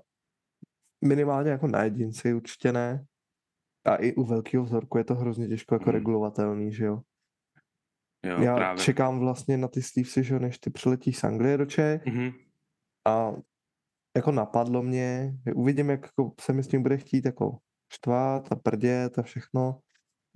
minimálně 1.05 1.51
jako 1.51 1.67
na 1.67 1.83
jedinci 1.85 2.35
určitě 2.35 2.73
ne. 2.73 3.07
A 3.87 3.97
i 3.97 4.15
u 4.15 4.25
velkého 4.25 4.65
vzorku 4.65 4.99
je 4.99 5.05
to 5.05 5.15
hrozně 5.15 5.49
těžko 5.49 5.75
jako 5.75 5.85
Mhm. 5.85 5.93
regulovatelný, 5.93 6.73
že 6.73 6.85
jo. 6.85 7.03
Jo, 8.25 8.43
Já 8.43 8.55
právě. 8.57 8.85
čekám 8.85 9.19
vlastně 9.19 9.57
na 9.57 9.69
ty 9.69 9.83
sleevesy, 9.83 10.25
že 10.25 10.39
než 10.39 10.59
ty 10.59 10.71
přiletíš 10.71 11.19
z 11.19 11.25
Anglie 11.25 11.57
do 11.59 11.67
Čech 11.67 12.07
Mhm. 12.07 12.31
a 13.09 13.33
jako 14.17 14.33
napadlo 14.33 14.83
mě, 14.83 15.35
že 15.47 15.53
uvidím, 15.55 15.91
jak 15.91 16.03
jako 16.03 16.33
se 16.41 16.53
mi 16.53 16.63
s 16.63 16.69
tím 16.69 16.83
bude 16.83 16.97
chtít 16.99 17.25
jako 17.25 17.59
štvát 17.93 18.53
a 18.53 18.57
prdět 18.57 19.19
a 19.19 19.23
všechno, 19.23 19.79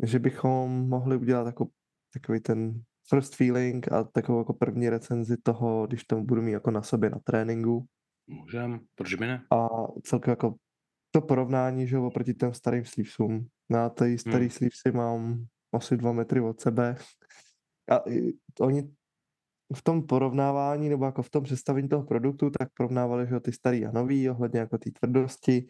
že 0.02 0.18
bychom 0.18 0.88
mohli 0.88 1.16
udělat 1.16 1.46
jako 1.46 1.66
takový 2.14 2.40
ten 2.40 2.82
first 3.08 3.36
feeling 3.36 3.92
a 3.92 4.04
takovou 4.04 4.38
jako 4.38 4.52
první 4.52 4.88
recenzi 4.88 5.36
toho, 5.42 5.86
když 5.86 6.04
to 6.04 6.16
budu 6.20 6.42
mít 6.42 6.52
jako 6.52 6.70
na 6.70 6.82
sobě 6.82 7.10
na 7.10 7.18
tréninku 7.24 7.86
Můžem, 8.26 8.80
proč 8.94 9.14
by 9.14 9.26
ne? 9.26 9.42
a 9.52 9.66
celkem 10.04 10.30
jako 10.32 10.54
to 11.10 11.20
porovnání, 11.20 11.86
že 11.88 11.98
oproti 11.98 12.34
těm 12.34 12.54
starým 12.54 12.84
sleevesům. 12.84 13.46
Na 13.70 13.88
ty 13.88 14.18
starý 14.18 14.38
Hmm. 14.44 14.50
sleevesy 14.50 14.92
mám 14.92 15.44
asi 15.72 15.96
dva 15.96 16.12
metry 16.12 16.40
od 16.40 16.60
sebe 16.60 16.96
a 17.90 18.10
i 18.10 18.32
oni 18.60 18.94
v 19.76 19.82
tom 19.82 20.06
porovnávání 20.06 20.88
nebo 20.88 21.04
jako 21.04 21.22
v 21.22 21.30
tom 21.30 21.44
představení 21.44 21.88
toho 21.88 22.02
produktu, 22.04 22.50
tak 22.50 22.68
porovnávali, 22.76 23.26
že 23.26 23.34
jo, 23.34 23.40
ty 23.40 23.52
starý 23.52 23.86
a 23.86 23.92
nový 23.92 24.30
ohledně 24.30 24.60
jako 24.60 24.78
té 24.78 24.90
tvrdosti, 24.90 25.66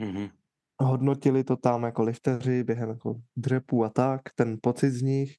Mhm. 0.00 0.28
hodnotili 0.82 1.44
to 1.44 1.56
tam 1.56 1.82
jako 1.82 2.02
lifteři 2.02 2.64
během 2.64 2.88
jako 2.88 3.20
dřepů 3.36 3.84
a 3.84 3.88
tak, 3.90 4.20
ten 4.34 4.58
pocit 4.62 4.90
z 4.90 5.02
nich, 5.02 5.34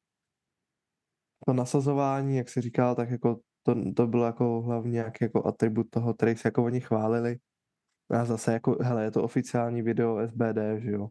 to 1.48 1.54
nasazování, 1.54 2.38
jak 2.38 2.50
se 2.50 2.62
říká, 2.62 2.96
tak 2.96 3.10
jako 3.10 3.40
to, 3.64 3.76
to 3.94 4.08
bylo 4.08 4.26
jako 4.26 4.62
hlavně 4.62 4.92
nějaký 4.92 5.18
jako 5.26 5.48
atribut 5.48 5.88
toho, 5.90 6.14
který 6.14 6.36
se 6.36 6.48
jako 6.48 6.64
oni 6.66 6.82
chválili. 6.82 7.38
A 8.12 8.26
zase 8.26 8.54
jako, 8.54 8.78
hele, 8.82 9.04
je 9.04 9.12
to 9.12 9.24
oficiální 9.24 9.82
video 9.82 10.18
SBD, 10.28 10.80
že 10.80 10.92
jo. 10.92 11.08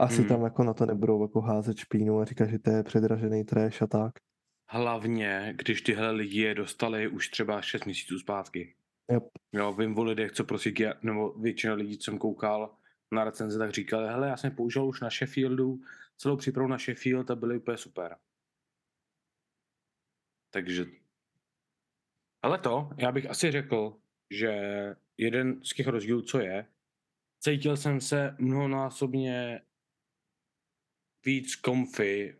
Asi 0.00 0.20
Mhm. 0.20 0.28
tam 0.28 0.42
jako 0.42 0.64
na 0.64 0.74
to 0.74 0.86
nebudou 0.86 1.22
jako 1.22 1.40
házet 1.40 1.76
špínu 1.76 2.18
a 2.20 2.24
říkat, 2.24 2.46
že 2.46 2.58
to 2.58 2.70
je 2.70 2.82
předražený 2.82 3.44
trash 3.44 3.82
a 3.82 3.86
tak. 3.86 4.12
Hlavně, 4.72 5.54
když 5.56 5.82
tyhle 5.82 6.10
lidi 6.10 6.40
je 6.40 6.54
dostali 6.54 7.08
už 7.08 7.28
třeba 7.28 7.62
6 7.62 7.84
měsíců 7.84 8.18
zpátky. 8.18 8.76
Yep. 9.12 9.22
Jo, 9.52 9.72
vím 9.72 9.98
o 9.98 10.04
lidech, 10.04 10.32
co 10.32 10.44
prostě, 10.44 10.72
já- 10.80 10.94
nebo 11.02 11.32
většina 11.32 11.74
lidí, 11.74 11.98
co 11.98 12.04
jsem 12.04 12.18
koukal 12.18 12.76
na 13.12 13.24
recenze, 13.24 13.58
tak 13.58 13.70
říkali, 13.70 14.08
hele, 14.08 14.28
já 14.28 14.36
jsem 14.36 14.56
použil 14.56 14.86
už 14.86 15.00
na 15.00 15.10
Sheffieldu, 15.10 15.80
celou 16.16 16.36
přípravu 16.36 16.68
na 16.68 16.78
Sheffield 16.78 17.30
a 17.30 17.36
byly 17.36 17.56
úplně 17.56 17.76
super. 17.76 18.16
Takže, 20.50 20.86
ale 22.42 22.58
to, 22.58 22.90
já 22.98 23.12
bych 23.12 23.30
asi 23.30 23.50
řekl, 23.50 24.00
že 24.30 24.52
jeden 25.18 25.64
z 25.64 25.74
těch 25.74 25.86
rozdílů, 25.86 26.22
co 26.22 26.38
je, 26.38 26.66
cítil 27.40 27.76
jsem 27.76 28.00
se 28.00 28.36
mnohonásobně 28.38 29.62
víc 31.24 31.56
comfy 31.56 32.36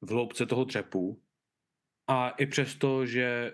v 0.00 0.10
hloubce 0.10 0.46
toho 0.46 0.64
dřepu 0.64 1.22
a 2.08 2.30
i 2.30 2.46
přesto, 2.46 3.06
že 3.06 3.52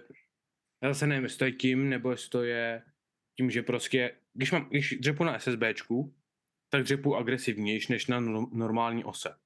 já 0.83 0.93
zase 0.93 1.07
nevím, 1.07 1.25
jestli 1.25 1.39
to 1.39 1.45
je 1.45 1.53
tím, 1.53 1.89
nebo 1.89 2.11
jestli 2.11 2.31
to 2.31 2.43
je 2.43 2.83
tím, 3.37 3.51
že 3.51 3.63
prostě, 3.63 4.17
když, 4.33 4.53
mám, 4.53 4.69
když 4.69 4.95
dřepu 5.01 5.25
na 5.25 5.39
SSBčku, 5.39 6.15
tak 6.71 6.83
dřepu 6.83 7.17
agresivnější 7.17 7.93
než 7.93 8.07
na 8.07 8.21
no- 8.21 8.51
normální 8.53 9.05
ose. 9.05 9.37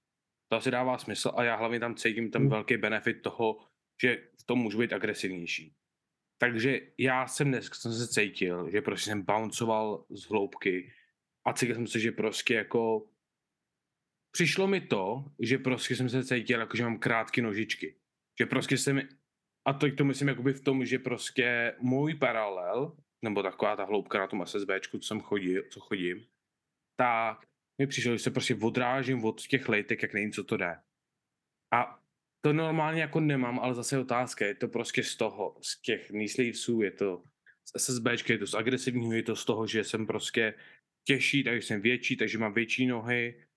To 0.49 0.57
asi 0.57 0.71
dává 0.71 0.99
smysl 0.99 1.33
a 1.37 1.45
já 1.45 1.57
hlavně 1.57 1.81
tam 1.81 1.95
cítím 1.95 2.31
ten 2.31 2.43
Hmm. 2.43 2.51
velký 2.51 2.77
benefit 2.77 3.23
toho, 3.23 3.59
že 4.03 4.29
v 4.41 4.45
tom 4.45 4.59
můžu 4.59 4.79
být 4.79 4.93
agresivnější. 4.93 5.75
Takže 6.41 6.81
já 6.99 7.27
jsem 7.27 7.49
dnes 7.49 7.71
jsem 7.73 7.93
se 7.93 8.09
cítil, 8.09 8.71
že 8.71 8.83
prostě 8.83 9.11
jsem 9.11 9.23
bouncoval 9.23 10.07
z 10.11 10.29
hloubky 10.29 10.93
a 11.45 11.53
cítil 11.53 11.75
jsem 11.75 11.87
se, 11.87 12.01
že 12.01 12.13
prostě 12.13 12.55
jako 12.55 13.11
přišlo 14.31 14.67
mi 14.67 14.81
to, 14.81 15.25
že 15.39 15.59
prostě 15.59 15.97
jsem 15.97 16.09
se 16.09 16.25
cítil 16.25 16.61
jako, 16.61 16.77
že 16.77 16.83
mám 16.83 16.99
krátké 16.99 17.43
nožičky. 17.43 17.98
Že 18.41 18.47
prostě 18.47 18.79
jsem, 18.79 19.01
a 19.67 19.73
to, 19.73 19.87
to 19.97 20.05
myslím 20.05 20.29
jakoby 20.29 20.53
v 20.53 20.65
tom, 20.65 20.87
že 20.87 20.99
prostě 20.99 21.77
můj 21.81 22.15
paralel, 22.15 22.97
nebo 23.25 23.43
taková 23.43 23.77
ta 23.77 23.85
hloubka 23.85 24.19
na 24.19 24.27
tom 24.27 24.47
SSBčku, 24.47 24.99
co 24.99 25.07
jsem 25.07 25.21
chodil, 25.21 25.63
co 25.71 25.81
chodím, 25.81 26.27
tak 27.01 27.47
mi 27.81 27.87
přišlo, 27.87 28.13
že 28.13 28.19
se 28.19 28.31
prostě 28.31 28.55
odrážím 28.55 29.25
od 29.25 29.41
těch 29.41 29.69
lejtek, 29.69 30.03
jak 30.03 30.15
nevím, 30.15 30.33
co 30.33 30.45
to 30.45 30.57
jde. 30.57 30.77
A 31.75 32.01
to 32.45 32.53
normálně 32.53 33.01
jako 33.01 33.21
nemám, 33.21 33.59
ale 33.59 33.75
zase 33.75 33.97
je 33.97 34.01
otázka, 34.01 34.47
je 34.47 34.55
to 34.55 34.69
prostě 34.69 35.03
z 35.03 35.17
toho, 35.17 35.59
z 35.63 35.83
těch 35.83 36.11
sleevesů, 36.27 36.83
je 36.83 36.91
to 36.91 37.23
z 37.65 37.83
SSBčky, 37.83 38.33
je 38.33 38.39
to 38.39 38.47
z 38.47 38.55
agresivního, 38.55 39.13
je 39.13 39.23
to 39.23 39.37
z 39.37 39.45
toho, 39.45 39.67
že 39.67 39.85
jsem 39.85 40.07
prostě 40.07 40.55
těžší, 41.05 41.45
takže 41.45 41.67
jsem 41.67 41.81
větší, 41.81 42.17
takže 42.17 42.39
mám 42.39 42.55
větší 42.55 42.87
nohy. 42.87 43.48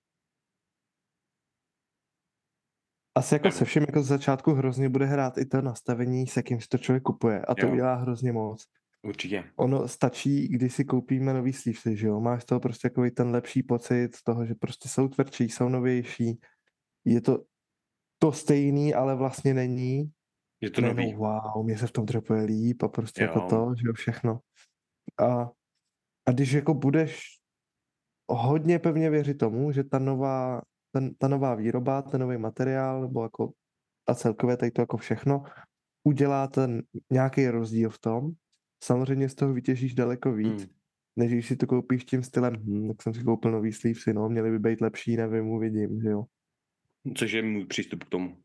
Asi 3.15 3.35
jako 3.35 3.51
se 3.51 3.65
vším 3.65 3.83
jako 3.87 4.03
z 4.03 4.07
začátku 4.07 4.51
hrozně 4.53 4.89
bude 4.89 5.05
hrát 5.05 5.37
i 5.37 5.45
to 5.45 5.61
nastavení, 5.61 6.27
se 6.27 6.43
kým 6.43 6.61
si 6.61 6.67
to 6.67 6.77
člověk 6.77 7.03
kupuje 7.03 7.41
a 7.41 7.55
to 7.55 7.65
Jo. 7.65 7.71
udělá 7.71 7.95
hrozně 7.95 8.31
moc. 8.31 8.63
Určitě. 9.03 9.43
Ono 9.55 9.87
stačí, 9.87 10.47
když 10.47 10.73
si 10.73 10.85
koupíme 10.85 11.33
nový 11.33 11.53
sleevesy, 11.53 11.97
že 11.97 12.07
jo? 12.07 12.19
Máš 12.19 12.43
z 12.43 12.45
toho 12.45 12.59
prostě 12.59 12.89
takový 12.89 13.11
ten 13.11 13.31
lepší 13.31 13.63
pocit 13.63 14.15
z 14.15 14.23
toho, 14.23 14.45
že 14.45 14.55
prostě 14.55 14.89
jsou 14.89 15.07
tvrdší, 15.07 15.43
jsou 15.43 15.69
novější. 15.69 16.39
Je 17.05 17.21
to 17.21 17.43
to 18.19 18.31
stejný, 18.31 18.93
ale 18.93 19.15
vlastně 19.15 19.53
není. 19.53 20.11
Je 20.61 20.69
to 20.69 20.81
Najednou, 20.81 21.03
nový. 21.03 21.15
wow, 21.15 21.65
mě 21.65 21.77
se 21.77 21.87
v 21.87 21.91
tom 21.91 22.05
trepuje 22.05 22.43
líp 22.43 22.83
a 22.83 22.87
prostě 22.87 23.21
jako 23.23 23.39
Jo. 23.39 23.47
to, 23.49 23.73
že 23.81 23.87
jo, 23.87 23.93
všechno. 23.93 24.39
A, 25.19 25.49
a 26.27 26.31
když 26.31 26.51
jako 26.51 26.73
budeš 26.73 27.21
hodně 28.29 28.79
pevně 28.79 29.09
věřit 29.09 29.37
tomu, 29.37 29.71
že 29.71 29.83
ta 29.83 29.99
nová, 29.99 30.61
ten, 30.91 31.15
ta 31.15 31.27
nová 31.27 31.55
výroba, 31.55 32.01
ten 32.01 32.21
nový 32.21 32.38
materiál, 32.38 33.01
nebo 33.01 33.24
jako 33.24 33.51
a 34.07 34.15
celkově 34.15 34.57
tady 34.57 34.71
to 34.71 34.81
jako 34.81 34.98
všechno, 34.98 35.43
udělá 36.03 36.48
ten 36.48 36.83
nějaký 37.12 37.48
rozdíl 37.48 37.89
v 37.89 38.00
tom, 38.00 38.31
samozřejmě 38.83 39.29
z 39.29 39.36
toho 39.36 39.53
vytěžíš 39.53 39.93
daleko 39.93 40.31
víc, 40.33 40.62
Hmm. 40.63 40.74
než 41.15 41.31
když 41.31 41.48
si 41.48 41.55
to 41.55 41.67
koupíš 41.67 42.05
tím 42.05 42.24
stylem, 42.24 42.53
hm, 42.55 42.88
tak 42.88 43.01
jsem 43.01 43.13
si 43.13 43.24
koupil 43.24 43.51
nový 43.51 43.74
sleevesy, 43.74 44.13
no, 44.13 44.29
měly 44.29 44.51
by 44.51 44.60
být 44.60 44.81
lepší, 44.81 45.15
nevím, 45.17 45.48
uvidím, 45.48 46.01
že 46.01 46.10
jo. 46.10 46.24
Což 47.17 47.31
je 47.31 47.41
můj 47.43 47.65
přístup 47.65 48.03
k 48.03 48.10
tomu. 48.10 48.38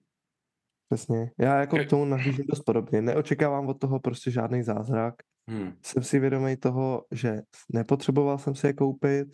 Přesně. 0.88 1.30
Já 1.38 1.60
jako 1.60 1.76
Jak- 1.76 1.86
k 1.86 1.90
tomu 1.90 2.04
nahlížím 2.04 2.44
dost 2.48 2.60
podobně. 2.60 3.02
Neočekávám 3.02 3.66
od 3.66 3.80
toho 3.80 4.00
prostě 4.00 4.30
žádný 4.30 4.62
zázrak. 4.62 5.14
Hmm. 5.48 5.72
Jsem 5.82 6.02
si 6.02 6.18
vědomý 6.18 6.56
toho, 6.56 7.04
že 7.12 7.42
nepotřeboval 7.72 8.38
jsem 8.38 8.54
si 8.54 8.66
je 8.66 8.72
koupit, 8.72 9.28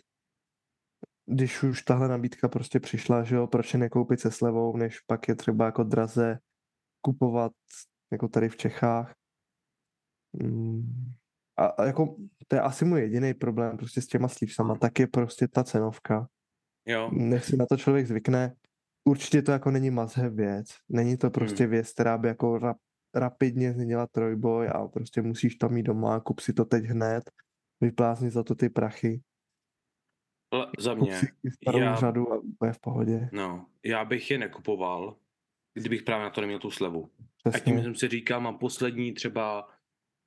když 1.25 1.63
už 1.63 1.81
tahle 1.81 2.07
nabídka 2.07 2.47
prostě 2.47 2.79
přišla, 2.79 3.23
že 3.23 3.35
jo, 3.35 3.47
proč 3.47 3.73
je 3.73 3.79
nekoupit 3.79 4.19
se 4.19 4.31
slevou, 4.31 4.77
než 4.77 4.99
pak 4.99 5.27
je 5.27 5.35
třeba 5.35 5.65
jako 5.65 5.83
draze 5.83 6.39
kupovat 7.01 7.51
jako 8.11 8.27
tady 8.27 8.49
v 8.49 8.57
Čechách. 8.57 9.15
Mm. 10.33 11.11
A, 11.57 11.65
a 11.65 11.85
jako 11.85 12.15
to 12.47 12.55
je 12.55 12.61
asi 12.61 12.85
můj 12.85 13.01
jediný 13.01 13.33
problém 13.33 13.77
prostě 13.77 14.01
s 14.01 14.07
těma 14.07 14.27
sleevesama, 14.27 14.75
tak 14.75 14.99
je 14.99 15.07
prostě 15.07 15.47
ta 15.47 15.63
cenovka. 15.63 16.27
Jo. 16.85 17.09
Než 17.13 17.45
si 17.45 17.57
na 17.57 17.65
to 17.65 17.77
člověk 17.77 18.07
zvykne, 18.07 18.55
určitě 19.07 19.41
to 19.41 19.51
jako 19.51 19.71
není 19.71 19.89
have 19.89 20.29
věc. 20.29 20.67
Není 20.89 21.17
to 21.17 21.29
prostě 21.29 21.67
věc, 21.67 21.91
která 21.93 22.17
by 22.17 22.27
jako 22.27 22.57
rap, 22.57 22.77
rapidně 23.15 23.73
změnila 23.73 24.07
trojboj 24.07 24.69
a 24.73 24.87
prostě 24.87 25.21
musíš 25.21 25.55
to 25.55 25.69
mít 25.69 25.83
doma, 25.83 26.19
kup 26.19 26.39
si 26.39 26.53
to 26.53 26.65
teď 26.65 26.83
hned, 26.83 27.31
vyplázni 27.81 28.31
za 28.31 28.43
to 28.43 28.55
ty 28.55 28.69
prachy, 28.69 29.21
Ale 30.53 30.67
za 30.79 30.93
mě, 30.93 31.21
starou 31.61 31.79
já- 31.79 31.95
řadu 31.95 32.33
a 32.33 32.41
bude 32.59 32.73
v 32.73 32.79
pohodě. 32.79 33.29
no, 33.31 33.65
já 33.85 34.05
bych 34.05 34.31
je 34.31 34.37
nekupoval, 34.37 35.17
kdybych 35.73 36.03
právě 36.03 36.23
na 36.23 36.29
to 36.29 36.41
neměl 36.41 36.59
tu 36.59 36.71
slevu. 36.71 37.09
A 37.45 37.49
tím 37.49 37.61
Přesně. 37.61 37.83
jsem 37.83 37.95
si 37.95 38.07
říkal, 38.07 38.41
mám 38.41 38.57
poslední 38.57 39.13
třeba 39.13 39.69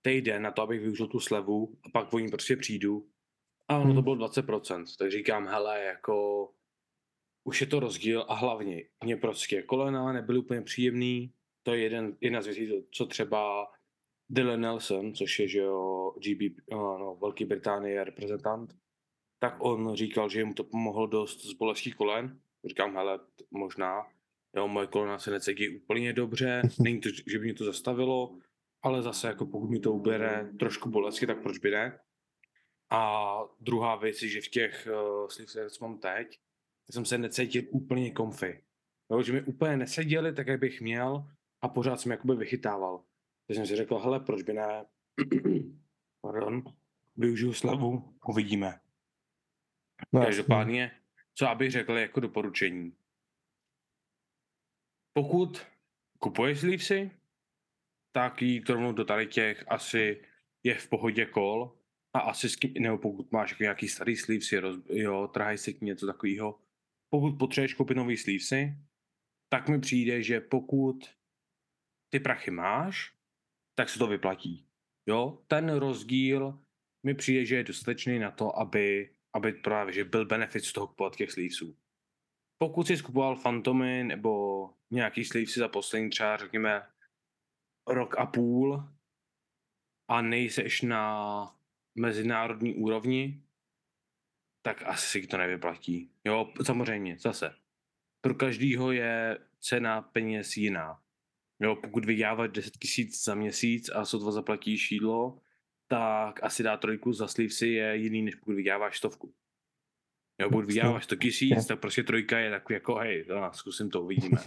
týden 0.02 0.42
na 0.42 0.50
to, 0.50 0.62
abych 0.62 0.80
využil 0.80 1.06
tu 1.06 1.20
slevu 1.20 1.74
a 1.84 1.88
pak 1.88 2.12
o 2.14 2.18
ní 2.18 2.28
prostě 2.28 2.56
přijdu. 2.56 3.06
A 3.68 3.76
ono 3.76 3.86
to 3.86 3.92
Hmm. 3.94 4.02
bylo 4.04 4.16
20%, 4.16 4.96
tak 4.96 5.10
říkám, 5.10 5.46
hele, 5.46 5.80
jako 5.84 6.48
už 7.44 7.60
je 7.60 7.66
to 7.66 7.80
rozdíl 7.80 8.24
a 8.28 8.34
hlavně 8.34 8.82
mě 9.04 9.16
prostě 9.16 9.62
kolena 9.62 10.12
nebyly 10.12 10.38
úplně 10.38 10.62
příjemný. 10.62 11.32
To 11.62 11.74
je 11.74 11.80
jeden, 11.82 12.16
jedna 12.20 12.42
z 12.42 12.46
věcí, 12.46 12.84
co 12.90 13.06
třeba 13.06 13.72
Dylan 14.28 14.60
Nelson, 14.60 15.14
což 15.14 15.38
je, 15.38 15.48
že 15.48 15.58
jo, 15.58 16.12
GB, 16.18 16.56
no, 16.70 16.98
no, 16.98 17.16
Velký 17.20 17.44
Británie 17.44 18.04
reprezentant, 18.04 18.74
tak 19.38 19.56
on 19.58 19.94
říkal, 19.94 20.28
že 20.28 20.44
mu 20.44 20.54
to 20.54 20.64
pomohlo 20.64 21.06
dost 21.06 21.44
z 21.44 21.52
bolestí 21.52 21.92
kolen. 21.92 22.40
Říkám, 22.64 22.94
hele, 22.94 23.20
možná, 23.50 24.06
jo, 24.56 24.68
moje 24.68 24.86
kolena 24.86 25.18
se 25.18 25.30
necítí 25.30 25.76
úplně 25.76 26.12
dobře, 26.12 26.62
není 26.80 27.00
to, 27.00 27.08
že 27.26 27.38
by 27.38 27.44
mě 27.44 27.54
to 27.54 27.64
zastavilo, 27.64 28.38
ale 28.82 29.02
zase 29.02 29.28
jako 29.28 29.46
pokud 29.46 29.70
mi 29.70 29.80
to 29.80 29.92
ubere 29.92 30.50
trošku 30.58 30.90
bolesti, 30.90 31.26
tak 31.26 31.42
proč 31.42 31.58
by 31.58 31.70
ne? 31.70 31.98
A 32.90 33.40
druhá 33.60 33.96
věc 33.96 34.22
je, 34.22 34.28
že 34.28 34.40
v 34.40 34.48
těch 34.48 34.88
uh, 34.90 35.28
slivsech, 35.28 35.70
co 35.70 35.88
mám 35.88 35.98
teď, 35.98 36.38
tak 36.86 36.94
jsem 36.94 37.04
se 37.04 37.18
necítil 37.18 37.62
úplně 37.70 38.12
comfy. 38.16 38.62
Jo, 39.10 39.22
že 39.22 39.32
mi 39.32 39.42
úplně 39.42 39.76
neseděli 39.76 40.32
tak, 40.32 40.46
jak 40.46 40.60
bych 40.60 40.80
měl 40.80 41.24
a 41.62 41.68
pořád 41.68 42.00
jsem 42.00 42.12
jakoby 42.12 42.36
vychytával. 42.36 43.02
Takže 43.46 43.58
jsem 43.58 43.66
si 43.66 43.76
řekl, 43.76 43.98
hele, 43.98 44.20
proč 44.20 44.42
by 44.42 44.52
ne, 44.52 44.84
pardon, 46.20 46.62
využiju 47.16 47.52
slevu, 47.52 48.14
uvidíme. 48.28 48.80
No. 50.12 50.24
Každopádně, 50.24 50.90
co 51.34 51.44
já 51.44 51.54
bych 51.54 51.70
řekl 51.70 51.92
jako 51.92 52.20
doporučení. 52.20 52.96
Pokud 55.12 55.66
kupuješ 56.18 56.60
slívsy, 56.60 57.10
tak 58.12 58.42
jít 58.42 58.70
rovnou 58.70 58.92
do 58.92 59.04
tady 59.04 59.26
těch 59.26 59.64
asi 59.68 60.22
je 60.64 60.74
v 60.74 60.88
pohodě 60.88 61.26
kol 61.26 61.78
a 62.14 62.20
asi 62.20 62.48
nebo 62.78 62.98
pokud 62.98 63.32
máš 63.32 63.50
jako 63.50 63.62
nějaký 63.62 63.88
starý 63.88 64.16
slívsy, 64.16 64.60
jo, 64.90 65.28
trhaj 65.28 65.58
si 65.58 65.74
k 65.74 65.80
něco 65.80 66.06
takového. 66.06 66.60
Pokud 67.10 67.38
potřebuješ 67.38 67.74
koupit 67.74 67.96
nový 67.96 68.16
slívsy, 68.16 68.78
tak 69.48 69.68
mi 69.68 69.80
přijde, 69.80 70.22
že 70.22 70.40
pokud 70.40 71.16
ty 72.12 72.20
prachy 72.20 72.50
máš, 72.50 73.14
tak 73.74 73.88
se 73.88 73.98
to 73.98 74.06
vyplatí. 74.06 74.66
Jo, 75.08 75.42
ten 75.46 75.70
rozdíl 75.70 76.60
mi 77.06 77.14
přijde, 77.14 77.44
že 77.44 77.56
je 77.56 77.64
dostatečný 77.64 78.18
na 78.18 78.30
to, 78.30 78.58
aby, 78.58 79.15
aby 79.36 79.52
právě, 79.52 79.92
že 79.92 80.04
byl 80.04 80.26
benefit 80.26 80.64
z 80.64 80.72
toho 80.72 80.86
kupovat 80.86 81.16
těch 81.16 81.32
sleevesů. 81.32 81.76
Pokud 82.58 82.86
jsi 82.86 82.96
skupoval 82.96 83.36
fantomy 83.36 84.04
nebo 84.04 84.70
nějaký 84.90 85.24
sleevesy 85.24 85.60
za 85.60 85.68
poslední 85.68 86.10
třeba, 86.10 86.36
řekněme, 86.36 86.86
rok 87.88 88.18
a 88.18 88.26
půl 88.26 88.88
a 90.08 90.22
nejseš 90.22 90.82
na 90.82 91.56
mezinárodní 91.94 92.74
úrovni, 92.74 93.42
tak 94.62 94.82
asi 94.82 95.20
si 95.20 95.26
to 95.26 95.36
nevyplatí. 95.36 96.10
Jo, 96.24 96.52
samozřejmě, 96.62 97.18
zase. 97.18 97.54
Pro 98.20 98.34
každýho 98.34 98.92
je 98.92 99.38
cena 99.60 100.02
peněz 100.02 100.56
jiná. 100.56 101.02
Jo, 101.60 101.76
pokud 101.76 102.04
vyděláváš 102.04 102.50
10 102.50 102.76
tisíc 102.76 103.24
za 103.24 103.34
měsíc 103.34 103.88
a 103.88 104.04
sotva 104.04 104.32
zaplatíš 104.32 104.92
jídlo, 104.92 105.40
tak 105.88 106.42
asi 106.42 106.62
dát 106.62 106.76
trojku 106.76 107.12
za 107.12 107.28
slivsy 107.28 107.68
je 107.68 107.96
jiný, 107.96 108.22
než 108.22 108.34
pokud 108.34 108.54
vyděláváš 108.54 108.98
stovku. 108.98 109.34
Jo, 110.40 110.48
pokud 110.48 110.60
Jasně. 110.60 110.74
vyděláváš 110.74 111.04
100 111.04 111.16
tisíc, 111.16 111.66
tak 111.66 111.80
prostě 111.80 112.02
trojka 112.02 112.38
je 112.38 112.50
takový 112.50 112.74
jako, 112.74 112.94
hej, 112.94 113.24
no, 113.28 113.52
zkusím 113.52 113.90
to, 113.90 114.02
uvidíme. 114.02 114.40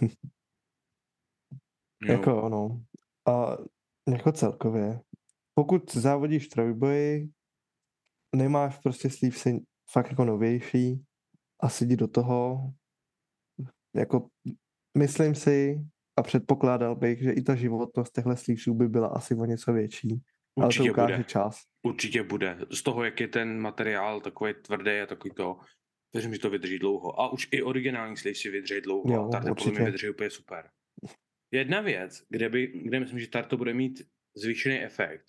Jo, 2.02 2.12
Jako 2.12 2.42
ono. 2.42 2.84
A 3.28 3.56
jako 4.08 4.32
celkově. 4.32 5.00
Pokud 5.54 5.94
závodíš 5.94 6.48
trojboji, 6.48 7.30
nemáš 8.36 8.78
prostě 8.78 9.10
sleevesy 9.10 9.64
fakt 9.92 10.10
jako 10.10 10.24
novější 10.24 11.04
a 11.60 11.68
sedí 11.68 11.96
do 11.96 12.08
toho, 12.08 12.72
jako 13.96 14.28
myslím 14.98 15.34
si 15.34 15.84
a 16.16 16.22
předpokládal 16.22 16.96
bych, 16.96 17.22
že 17.22 17.32
i 17.32 17.42
ta 17.42 17.54
životnost 17.54 18.12
těchto 18.12 18.36
sleevesů 18.36 18.74
by 18.74 18.88
byla 18.88 19.08
asi 19.08 19.34
o 19.34 19.44
něco 19.44 19.72
větší. 19.72 20.22
Ale 20.58 20.64
to 20.64 20.66
určitě 20.66 20.90
ukáže 20.90 21.14
bude. 21.14 21.24
čas. 21.24 21.62
Určitě 21.82 22.22
bude. 22.22 22.58
Z 22.70 22.82
toho, 22.82 23.04
jak 23.04 23.20
je 23.20 23.28
ten 23.28 23.60
materiál 23.60 24.20
takový 24.20 24.54
tvrdý 24.54 25.00
a 25.00 25.06
takový 25.06 25.34
to, 25.34 25.60
věřím, 26.14 26.34
že 26.34 26.40
to 26.40 26.50
vydrží 26.50 26.78
dlouho. 26.78 27.20
A 27.20 27.32
už 27.32 27.48
i 27.52 27.62
originální 27.62 28.16
slivsy 28.16 28.50
vydrží 28.50 28.80
dlouho. 28.80 29.14
Jo, 29.14 29.24
a 29.24 29.28
Tarta 29.28 29.54
podle 29.54 29.64
mě 29.64 29.72
určitě. 29.72 29.84
vydrží 29.84 30.10
úplně 30.10 30.30
super. 30.30 30.70
Jedna 31.52 31.80
věc, 31.80 32.26
kde, 32.28 32.48
by, 32.48 32.66
kde 32.66 33.00
myslím, 33.00 33.18
že 33.18 33.28
Tarto 33.28 33.56
bude 33.56 33.74
mít 33.74 34.02
zvýšený 34.36 34.82
efekt, 34.82 35.26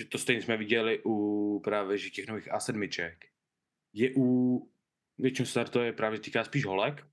že 0.00 0.06
to 0.08 0.18
stejně 0.18 0.42
jsme 0.42 0.56
viděli 0.56 1.02
u 1.06 1.60
právě 1.64 1.98
že 1.98 2.10
těch 2.10 2.26
nových 2.26 2.48
A7, 2.48 3.16
je 3.94 4.10
u, 4.16 4.72
většinou 5.18 5.46
se 5.46 5.54
Tarto 5.54 5.82
je 5.82 5.92
právě 5.92 6.20
týká 6.20 6.44
spíš 6.44 6.64
holek, 6.64 7.06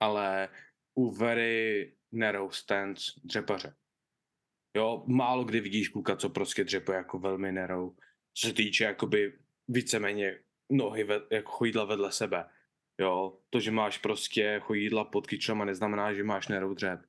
ale 0.00 0.48
u 0.94 1.10
very 1.10 1.94
narrow 2.12 2.50
stance 2.50 3.12
dřepaře. 3.24 3.74
Jo, 4.78 5.02
málo 5.06 5.44
kdy 5.44 5.60
vidíš 5.60 5.88
kluka, 5.88 6.16
co 6.16 6.28
prostě 6.28 6.64
dřepe 6.64 6.94
jako 6.94 7.18
velmi 7.18 7.52
narrow, 7.52 7.90
co 8.34 8.46
se 8.46 8.52
týče 8.52 8.84
jakoby 8.84 9.38
víceméně 9.68 10.38
nohy 10.70 11.04
ve, 11.04 11.20
jako 11.30 11.50
chodidla 11.50 11.84
vedle 11.84 12.12
sebe. 12.12 12.44
Jo, 13.00 13.38
to, 13.50 13.60
že 13.60 13.70
máš 13.70 13.98
prostě 13.98 14.60
chodidla 14.62 15.04
pod 15.04 15.26
kyčlema, 15.26 15.64
neznamená, 15.64 16.12
že 16.12 16.24
máš 16.24 16.48
narrow 16.48 16.74
dřep. 16.74 17.00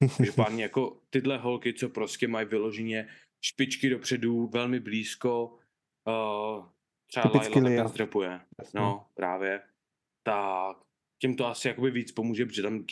Každopádně 0.16 0.62
jako 0.62 1.00
tyhle 1.10 1.38
holky, 1.38 1.74
co 1.74 1.88
prostě 1.88 2.28
mají 2.28 2.46
vyloženě 2.46 3.08
špičky 3.40 3.90
dopředu, 3.90 4.46
velmi 4.46 4.80
blízko, 4.80 5.58
uh, 6.08 6.66
třeba 7.06 7.22
Typicky 7.22 7.54
Laila 7.54 7.68
Lia. 7.68 7.76
takhle 7.76 7.90
zdrepuje. 7.92 8.40
No, 8.74 9.06
právě. 9.14 9.62
Tak 10.22 10.76
těm 11.18 11.36
to 11.36 11.46
asi 11.46 11.68
jakoby 11.68 11.90
víc 11.90 12.12
pomůže, 12.12 12.46
protože 12.46 12.62
tam 12.62 12.84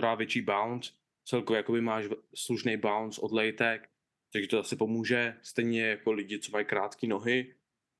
dá 0.00 0.14
větší 0.14 0.42
bounce, 0.42 0.92
celkově 1.32 1.56
jakoby 1.56 1.80
máš 1.80 2.04
slušný 2.34 2.76
bounce 2.76 3.20
od 3.20 3.32
lejtek, 3.32 3.90
takže 4.32 4.48
to 4.48 4.58
asi 4.58 4.76
pomůže, 4.76 5.38
stejně 5.42 5.86
jako 5.86 6.12
lidi, 6.12 6.38
co 6.38 6.52
mají 6.52 6.64
krátké 6.64 7.06
nohy 7.06 7.54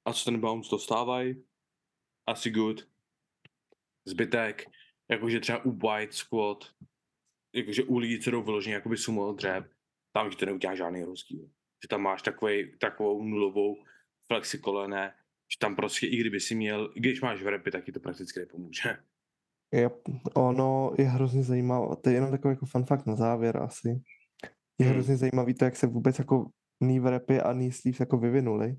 a 0.05 0.13
co 0.13 0.25
ten 0.25 0.41
bounce 0.41 0.71
dostávají, 0.71 1.45
asi 2.27 2.51
good. 2.51 2.89
Zbytek, 4.05 4.65
jakože 5.11 5.41
třeba 5.41 5.65
u 5.65 5.71
white 5.71 6.15
squat, 6.15 6.75
jakože 7.55 7.85
u 7.85 7.99
lidí, 7.99 8.21
co 8.21 8.31
jdou 8.31 8.43
vyloženě 8.43 8.75
jakoby 8.75 8.97
sumo 8.97 9.33
dřep, 9.33 9.73
tam 10.13 10.31
ti 10.31 10.37
to 10.37 10.47
neudělá 10.47 10.75
žádný 10.75 11.05
rozdíl. 11.05 11.51
že 11.83 11.89
tam 11.89 12.03
máš 12.03 12.23
takovej, 12.23 12.77
takovou 12.79 13.25
nulovou 13.25 13.85
flexi 14.33 14.59
kolene, 14.59 15.15
že 15.53 15.59
tam 15.59 15.77
prostě 15.77 16.07
i 16.07 16.17
kdyby 16.17 16.41
si 16.41 16.55
měl, 16.55 16.93
když 16.95 17.21
máš 17.21 17.43
v 17.43 17.47
repy, 17.47 17.71
tak 17.71 17.85
ti 17.85 17.93
to 17.93 18.01
prakticky 18.01 18.41
nepomůže. 18.41 18.97
Yep. 19.75 19.95
Ono 20.35 20.93
je 20.99 21.05
hrozně 21.05 21.43
zajímavé, 21.43 21.97
to 21.97 22.09
je 22.11 22.15
jenom 22.15 22.31
takový 22.31 22.53
jako 22.53 22.67
fun 22.67 22.85
fact 22.85 23.07
na 23.07 23.17
závěr 23.17 23.57
asi. 23.63 23.89
Je 24.79 24.87
Hmm. 24.87 24.95
hrozně 24.95 25.17
zajímavý 25.17 25.55
to, 25.55 25.65
jak 25.65 25.77
se 25.77 25.87
vůbec 25.87 26.19
jako 26.19 26.51
knee 26.79 27.01
wrapy 27.01 27.41
a 27.41 27.53
knee 27.53 27.73
sleeves 27.73 28.01
jako 28.01 28.19
vyvinuli. 28.19 28.77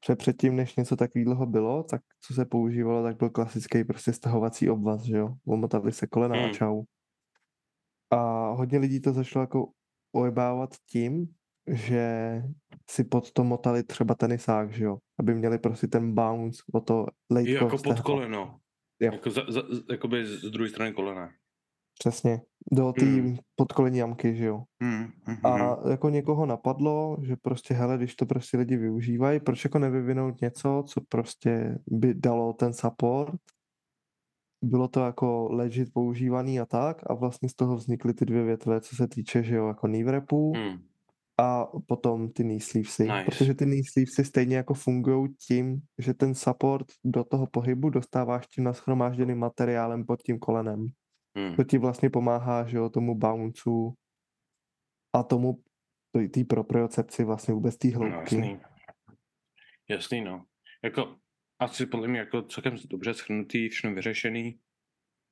Protože 0.00 0.16
předtím, 0.16 0.56
než 0.56 0.76
něco 0.76 0.96
takového 0.96 1.46
bylo, 1.46 1.82
tak 1.82 2.02
co 2.26 2.34
se 2.34 2.44
používalo, 2.44 3.02
tak 3.02 3.16
byl 3.16 3.30
klasický 3.30 3.84
prostě 3.84 4.12
stahovací 4.12 4.70
obvaz, 4.70 5.02
že 5.02 5.16
jo. 5.16 5.34
Omotali 5.46 5.92
se 5.92 6.06
kolena 6.06 6.36
Hmm. 6.36 6.44
a 6.44 6.52
čau. 6.52 6.82
A 8.10 8.50
hodně 8.50 8.78
lidí 8.78 9.00
to 9.00 9.12
začalo 9.12 9.42
jako 9.42 9.70
ojebávat 10.14 10.70
tím, 10.90 11.26
že 11.70 12.42
si 12.90 13.04
pod 13.04 13.32
to 13.32 13.44
motali 13.44 13.82
třeba 13.82 14.14
tenisák, 14.14 14.72
že 14.72 14.84
jo. 14.84 14.98
Aby 15.18 15.34
měli 15.34 15.58
prostě 15.58 15.86
ten 15.86 16.14
bounce 16.14 16.62
o 16.74 16.80
to 16.80 17.06
lejtko 17.30 17.64
jako 17.64 17.78
pod 17.78 18.00
koleno. 18.00 18.58
Jo. 19.00 19.12
Jako 19.12 19.30
za, 19.30 19.42
za, 19.48 19.60
z- 19.60 19.84
jakoby 19.90 20.26
z 20.26 20.50
druhé 20.50 20.70
strany 20.70 20.92
kolena. 20.92 21.30
Přesně. 21.98 22.40
Do 22.72 22.92
té 22.92 23.04
Hmm. 23.04 23.36
podkolení 23.56 23.98
jamky, 23.98 24.36
že 24.36 24.44
jo. 24.44 24.62
Hmm. 24.82 25.04
hmm, 25.24 25.36
A 25.44 25.48
hmm. 25.74 25.90
jako 25.90 26.08
někoho 26.10 26.46
napadlo, 26.46 27.16
že 27.22 27.36
prostě 27.42 27.74
hele, 27.74 27.96
když 27.96 28.14
to 28.16 28.26
prostě 28.26 28.56
lidi 28.58 28.76
využívají, 28.76 29.40
proč 29.40 29.64
jako 29.64 29.78
nevyvinout 29.78 30.40
něco, 30.40 30.84
co 30.86 31.00
prostě 31.08 31.78
by 31.90 32.14
dalo 32.14 32.52
ten 32.52 32.72
support, 32.72 33.34
bylo 34.64 34.88
to 34.88 35.00
jako 35.00 35.48
legit 35.52 35.88
používaný 35.92 36.60
a 36.60 36.66
tak 36.66 37.10
a 37.10 37.14
vlastně 37.14 37.48
z 37.48 37.54
toho 37.54 37.76
vznikly 37.76 38.14
ty 38.14 38.24
dvě 38.24 38.44
větve, 38.44 38.80
co 38.80 38.96
se 38.96 39.08
týče, 39.08 39.42
že 39.42 39.54
jo, 39.56 39.68
jako 39.68 39.86
knee 39.86 40.04
wrapů 40.04 40.52
Hmm. 40.56 40.78
A 41.40 41.66
potom 41.86 42.32
ty 42.32 42.42
knee 42.42 42.60
sleevesy, 42.60 43.02
Nice. 43.02 43.24
protože 43.24 43.54
ty 43.54 43.64
knee 43.64 43.82
sleevesy 43.92 44.24
stejně 44.24 44.56
jako 44.56 44.74
fungují 44.74 45.34
tím, 45.34 45.80
že 45.98 46.14
ten 46.14 46.34
support 46.34 46.86
do 47.04 47.24
toho 47.24 47.46
pohybu 47.46 47.90
dostáváš 47.90 48.46
tím 48.46 48.64
naschromážděným 48.64 49.38
materiálem 49.38 50.06
pod 50.06 50.22
tím 50.22 50.38
kolenem. 50.38 50.86
Hmm. 51.36 51.56
To 51.56 51.64
ti 51.64 51.78
vlastně 51.78 52.10
pomáhá, 52.10 52.66
že 52.66 52.76
jo, 52.76 52.90
tomu 52.90 53.14
bounceu 53.14 53.92
a 55.14 55.22
tomu 55.22 55.62
té 56.32 56.44
propriocepci 56.44 57.24
vlastně 57.24 57.54
vůbec 57.54 57.76
té 57.76 57.88
No, 57.88 57.98
hloubky. 57.98 58.36
jasný. 58.36 58.60
Jasný, 59.88 60.20
no. 60.24 60.44
Jako, 60.84 61.16
asi 61.58 61.86
podle 61.86 62.08
mě 62.08 62.18
jako 62.18 62.42
celkem 62.42 62.76
dobře 62.90 63.14
schrnutý, 63.14 63.68
všechno 63.68 63.94
vyřešený. 63.94 64.60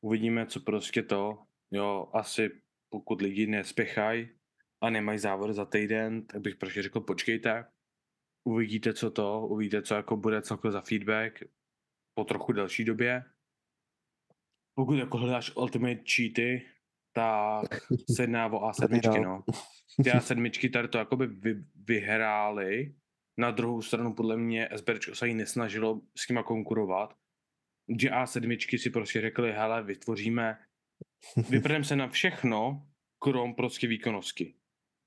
Uvidíme, 0.00 0.46
co 0.46 0.60
prostě 0.60 1.02
to. 1.02 1.38
Jo, 1.70 2.08
asi 2.12 2.48
pokud 2.88 3.20
lidi 3.20 3.46
nespěchají 3.46 4.28
a 4.86 4.90
nemají 4.90 5.18
závod 5.18 5.50
za 5.50 5.64
týden, 5.64 6.26
tak 6.26 6.40
bych 6.40 6.56
prostě 6.56 6.82
řekl, 6.82 7.00
počkejte. 7.00 7.64
Uvidíte, 8.44 8.94
co 8.94 9.10
to, 9.10 9.46
uvidíte, 9.46 9.82
co 9.82 9.94
jako 9.94 10.16
bude 10.16 10.42
celkově 10.42 10.72
za 10.72 10.80
feedback 10.80 11.42
po 12.14 12.24
trochu 12.24 12.52
delší 12.52 12.84
době. 12.84 13.24
Pokud 14.74 14.94
jako 14.94 15.18
hledáš 15.18 15.56
ultimate 15.56 16.02
cheaty, 16.14 16.70
tak 17.12 17.80
se 18.16 18.22
jedná 18.22 18.46
o 18.46 18.72
Tady 18.80 18.94
A7, 18.94 19.00
dál. 19.00 19.22
no. 19.22 19.44
Ty 20.04 20.10
A7 20.10 20.72
tady 20.72 20.88
to 20.88 20.98
jakoby 20.98 21.26
vy, 21.26 21.64
vyhrály. 21.74 22.94
Na 23.38 23.50
druhou 23.50 23.82
stranu 23.82 24.14
podle 24.14 24.36
mě 24.36 24.68
SBRčko 24.76 25.14
se 25.14 25.28
jí 25.28 25.34
nesnažilo 25.34 26.00
s 26.18 26.28
nima 26.28 26.42
konkurovat. 26.42 27.14
Že 28.00 28.10
A7 28.10 28.78
si 28.78 28.90
prostě 28.90 29.20
řekli, 29.20 29.52
hele, 29.52 29.82
vytvoříme, 29.82 30.58
vyprdeme 31.50 31.84
se 31.84 31.96
na 31.96 32.08
všechno, 32.08 32.86
krom 33.18 33.54
prostě 33.54 33.86
výkonnosti. 33.86 34.54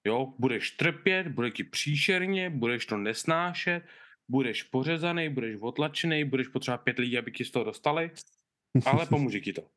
Jo, 0.09 0.33
budeš 0.39 0.71
trpět, 0.71 1.27
bude 1.27 1.51
ti 1.51 1.63
příšerně, 1.63 2.49
budeš 2.49 2.85
to 2.85 2.97
nesnášet, 2.97 3.83
budeš 4.27 4.63
pořezaný, 4.63 5.29
budeš 5.29 5.61
otlačený, 5.61 6.23
budeš 6.23 6.47
potřebovat 6.47 6.83
pět 6.83 6.99
lidí, 6.99 7.17
aby 7.17 7.31
ti 7.31 7.45
z 7.45 7.51
toho 7.51 7.65
dostali, 7.65 8.11
ale 8.85 9.05
pomůže 9.09 9.39
ti 9.39 9.53
to. 9.53 9.69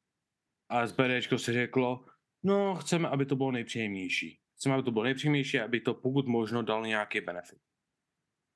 A 0.68 0.86
SBDčko 0.86 1.38
si 1.38 1.52
řeklo, 1.52 2.04
no, 2.42 2.74
chceme, 2.74 3.08
aby 3.08 3.26
to 3.26 3.36
bylo 3.36 3.50
nejpříjemnější. 3.50 4.40
Chceme, 4.56 4.74
aby 4.74 4.84
to 4.84 4.90
bylo 4.90 5.04
nejpříjemnější, 5.04 5.60
aby 5.60 5.80
to 5.80 5.94
pokud 5.94 6.26
možno 6.26 6.62
dal 6.62 6.86
nějaký 6.86 7.20
benefit. 7.20 7.58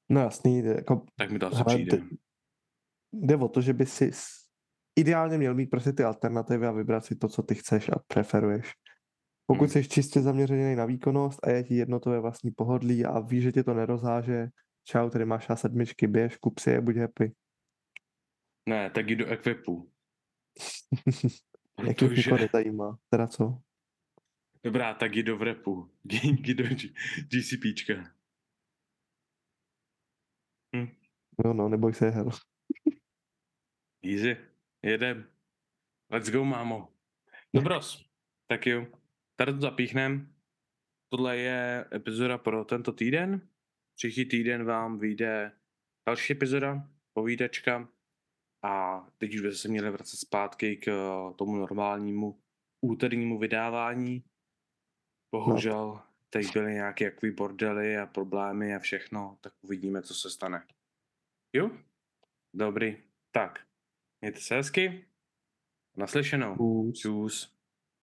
No 0.09 0.21
jasný, 0.21 0.65
jako, 0.65 1.07
Tak 1.17 1.31
mi 1.31 1.39
to 1.39 1.47
asi 1.47 1.57
hele, 1.57 1.75
přijde. 1.75 2.03
jde 3.13 3.37
o 3.37 3.49
to, 3.49 3.61
že 3.61 3.73
by 3.73 3.87
si 3.87 4.11
ideálně 4.99 5.39
měl 5.39 5.55
mít 5.55 5.67
prostě 5.67 5.93
ty 5.93 6.03
alternativy 6.03 6.67
a 6.67 6.73
vybrat 6.73 7.05
si 7.05 7.17
to, 7.17 7.29
co 7.29 7.43
ty 7.43 7.55
chceš 7.55 7.89
a 7.89 7.99
preferuješ. 8.07 8.73
Pokud 9.47 9.63
Hmm. 9.65 9.69
jsi 9.83 9.89
čistě 9.89 10.21
zaměřený 10.21 10.77
na 10.77 10.85
výkonnost 10.85 11.47
a 11.47 11.51
je 11.51 11.65
ti 11.65 11.75
jedno 11.75 12.01
tvoje 12.01 12.21
vlastní 12.21 12.51
pohodlí 12.51 13.05
a 13.05 13.21
víš, 13.21 13.43
že 13.43 13.53
tě 13.53 13.65
to 13.65 13.75
nerozáže, 13.75 14.49
čau, 14.85 15.11
tady 15.11 15.25
máš 15.25 15.49
A7, 15.49 16.09
běž, 16.11 16.37
kup 16.37 16.59
si 16.59 16.71
je, 16.71 16.81
buď 16.81 16.97
happy. 16.97 17.33
Ne, 18.69 18.91
tak 18.91 19.07
jdi 19.07 19.17
do 19.17 19.27
Equipu. 19.27 19.93
Jak 21.87 21.97
to 21.97 22.09
Protože, 22.09 22.17
nikoho 22.17 22.39
nezajímá. 22.39 22.99
Teda 23.11 23.27
co? 23.27 23.59
dobrá, 24.65 24.95
tak 24.95 25.13
jdi 25.15 25.23
do 25.23 25.37
Vrepu. 25.39 25.91
Jdi 26.05 26.55
do 26.55 26.65
GCPčka. 27.29 27.95
No, 31.45 31.53
no, 31.55 31.69
neboj 31.69 31.95
se, 31.95 32.11
hel. 32.11 32.31
Easy. 34.05 34.37
Jedem. 34.83 35.31
Let's 36.11 36.31
go, 36.31 36.45
mámo. 36.45 36.89
Dobros. 37.55 38.11
Tak 38.47 38.67
jo. 38.67 38.87
Tady 39.37 39.53
to 39.53 39.61
zapíchnem. 39.61 40.35
Tohle 41.13 41.37
je 41.37 41.85
epizoda 41.93 42.39
pro 42.39 42.65
tento 42.65 42.93
týden. 42.93 43.49
Příští 43.97 44.25
týden 44.25 44.65
vám 44.65 44.99
vyjde 44.99 45.53
další 46.09 46.33
epizoda, 46.33 46.89
povídačka. 47.13 47.89
A 48.63 49.07
teď 49.19 49.35
už 49.35 49.41
byste 49.41 49.59
se 49.59 49.69
měli 49.69 49.91
vracet 49.91 50.17
zpátky 50.17 50.77
k 50.77 50.89
eh, 50.89 51.35
tomu 51.35 51.57
normálnímu 51.57 52.43
úternímu 52.81 53.39
vydávání. 53.39 54.25
Bohužel 55.35 56.03
teď 56.31 56.53
byly 56.53 56.73
nějaké 56.73 57.05
jaký 57.05 57.31
bordely 57.31 57.99
a 57.99 58.07
problémy 58.07 58.75
a 58.75 58.79
všechno, 58.79 59.39
tak 59.41 59.53
uvidíme, 59.63 60.03
co 60.03 60.15
se 60.15 60.31
stane. 60.31 60.67
Jo? 61.53 61.71
Dobrý. 62.55 62.97
Tak. 63.31 63.67
Mějte 64.21 64.41
se 64.41 64.55
hezky. 64.55 65.07
Naslyšenou. 65.97 66.57
Kus. 66.57 66.99
Čus. 66.99 67.56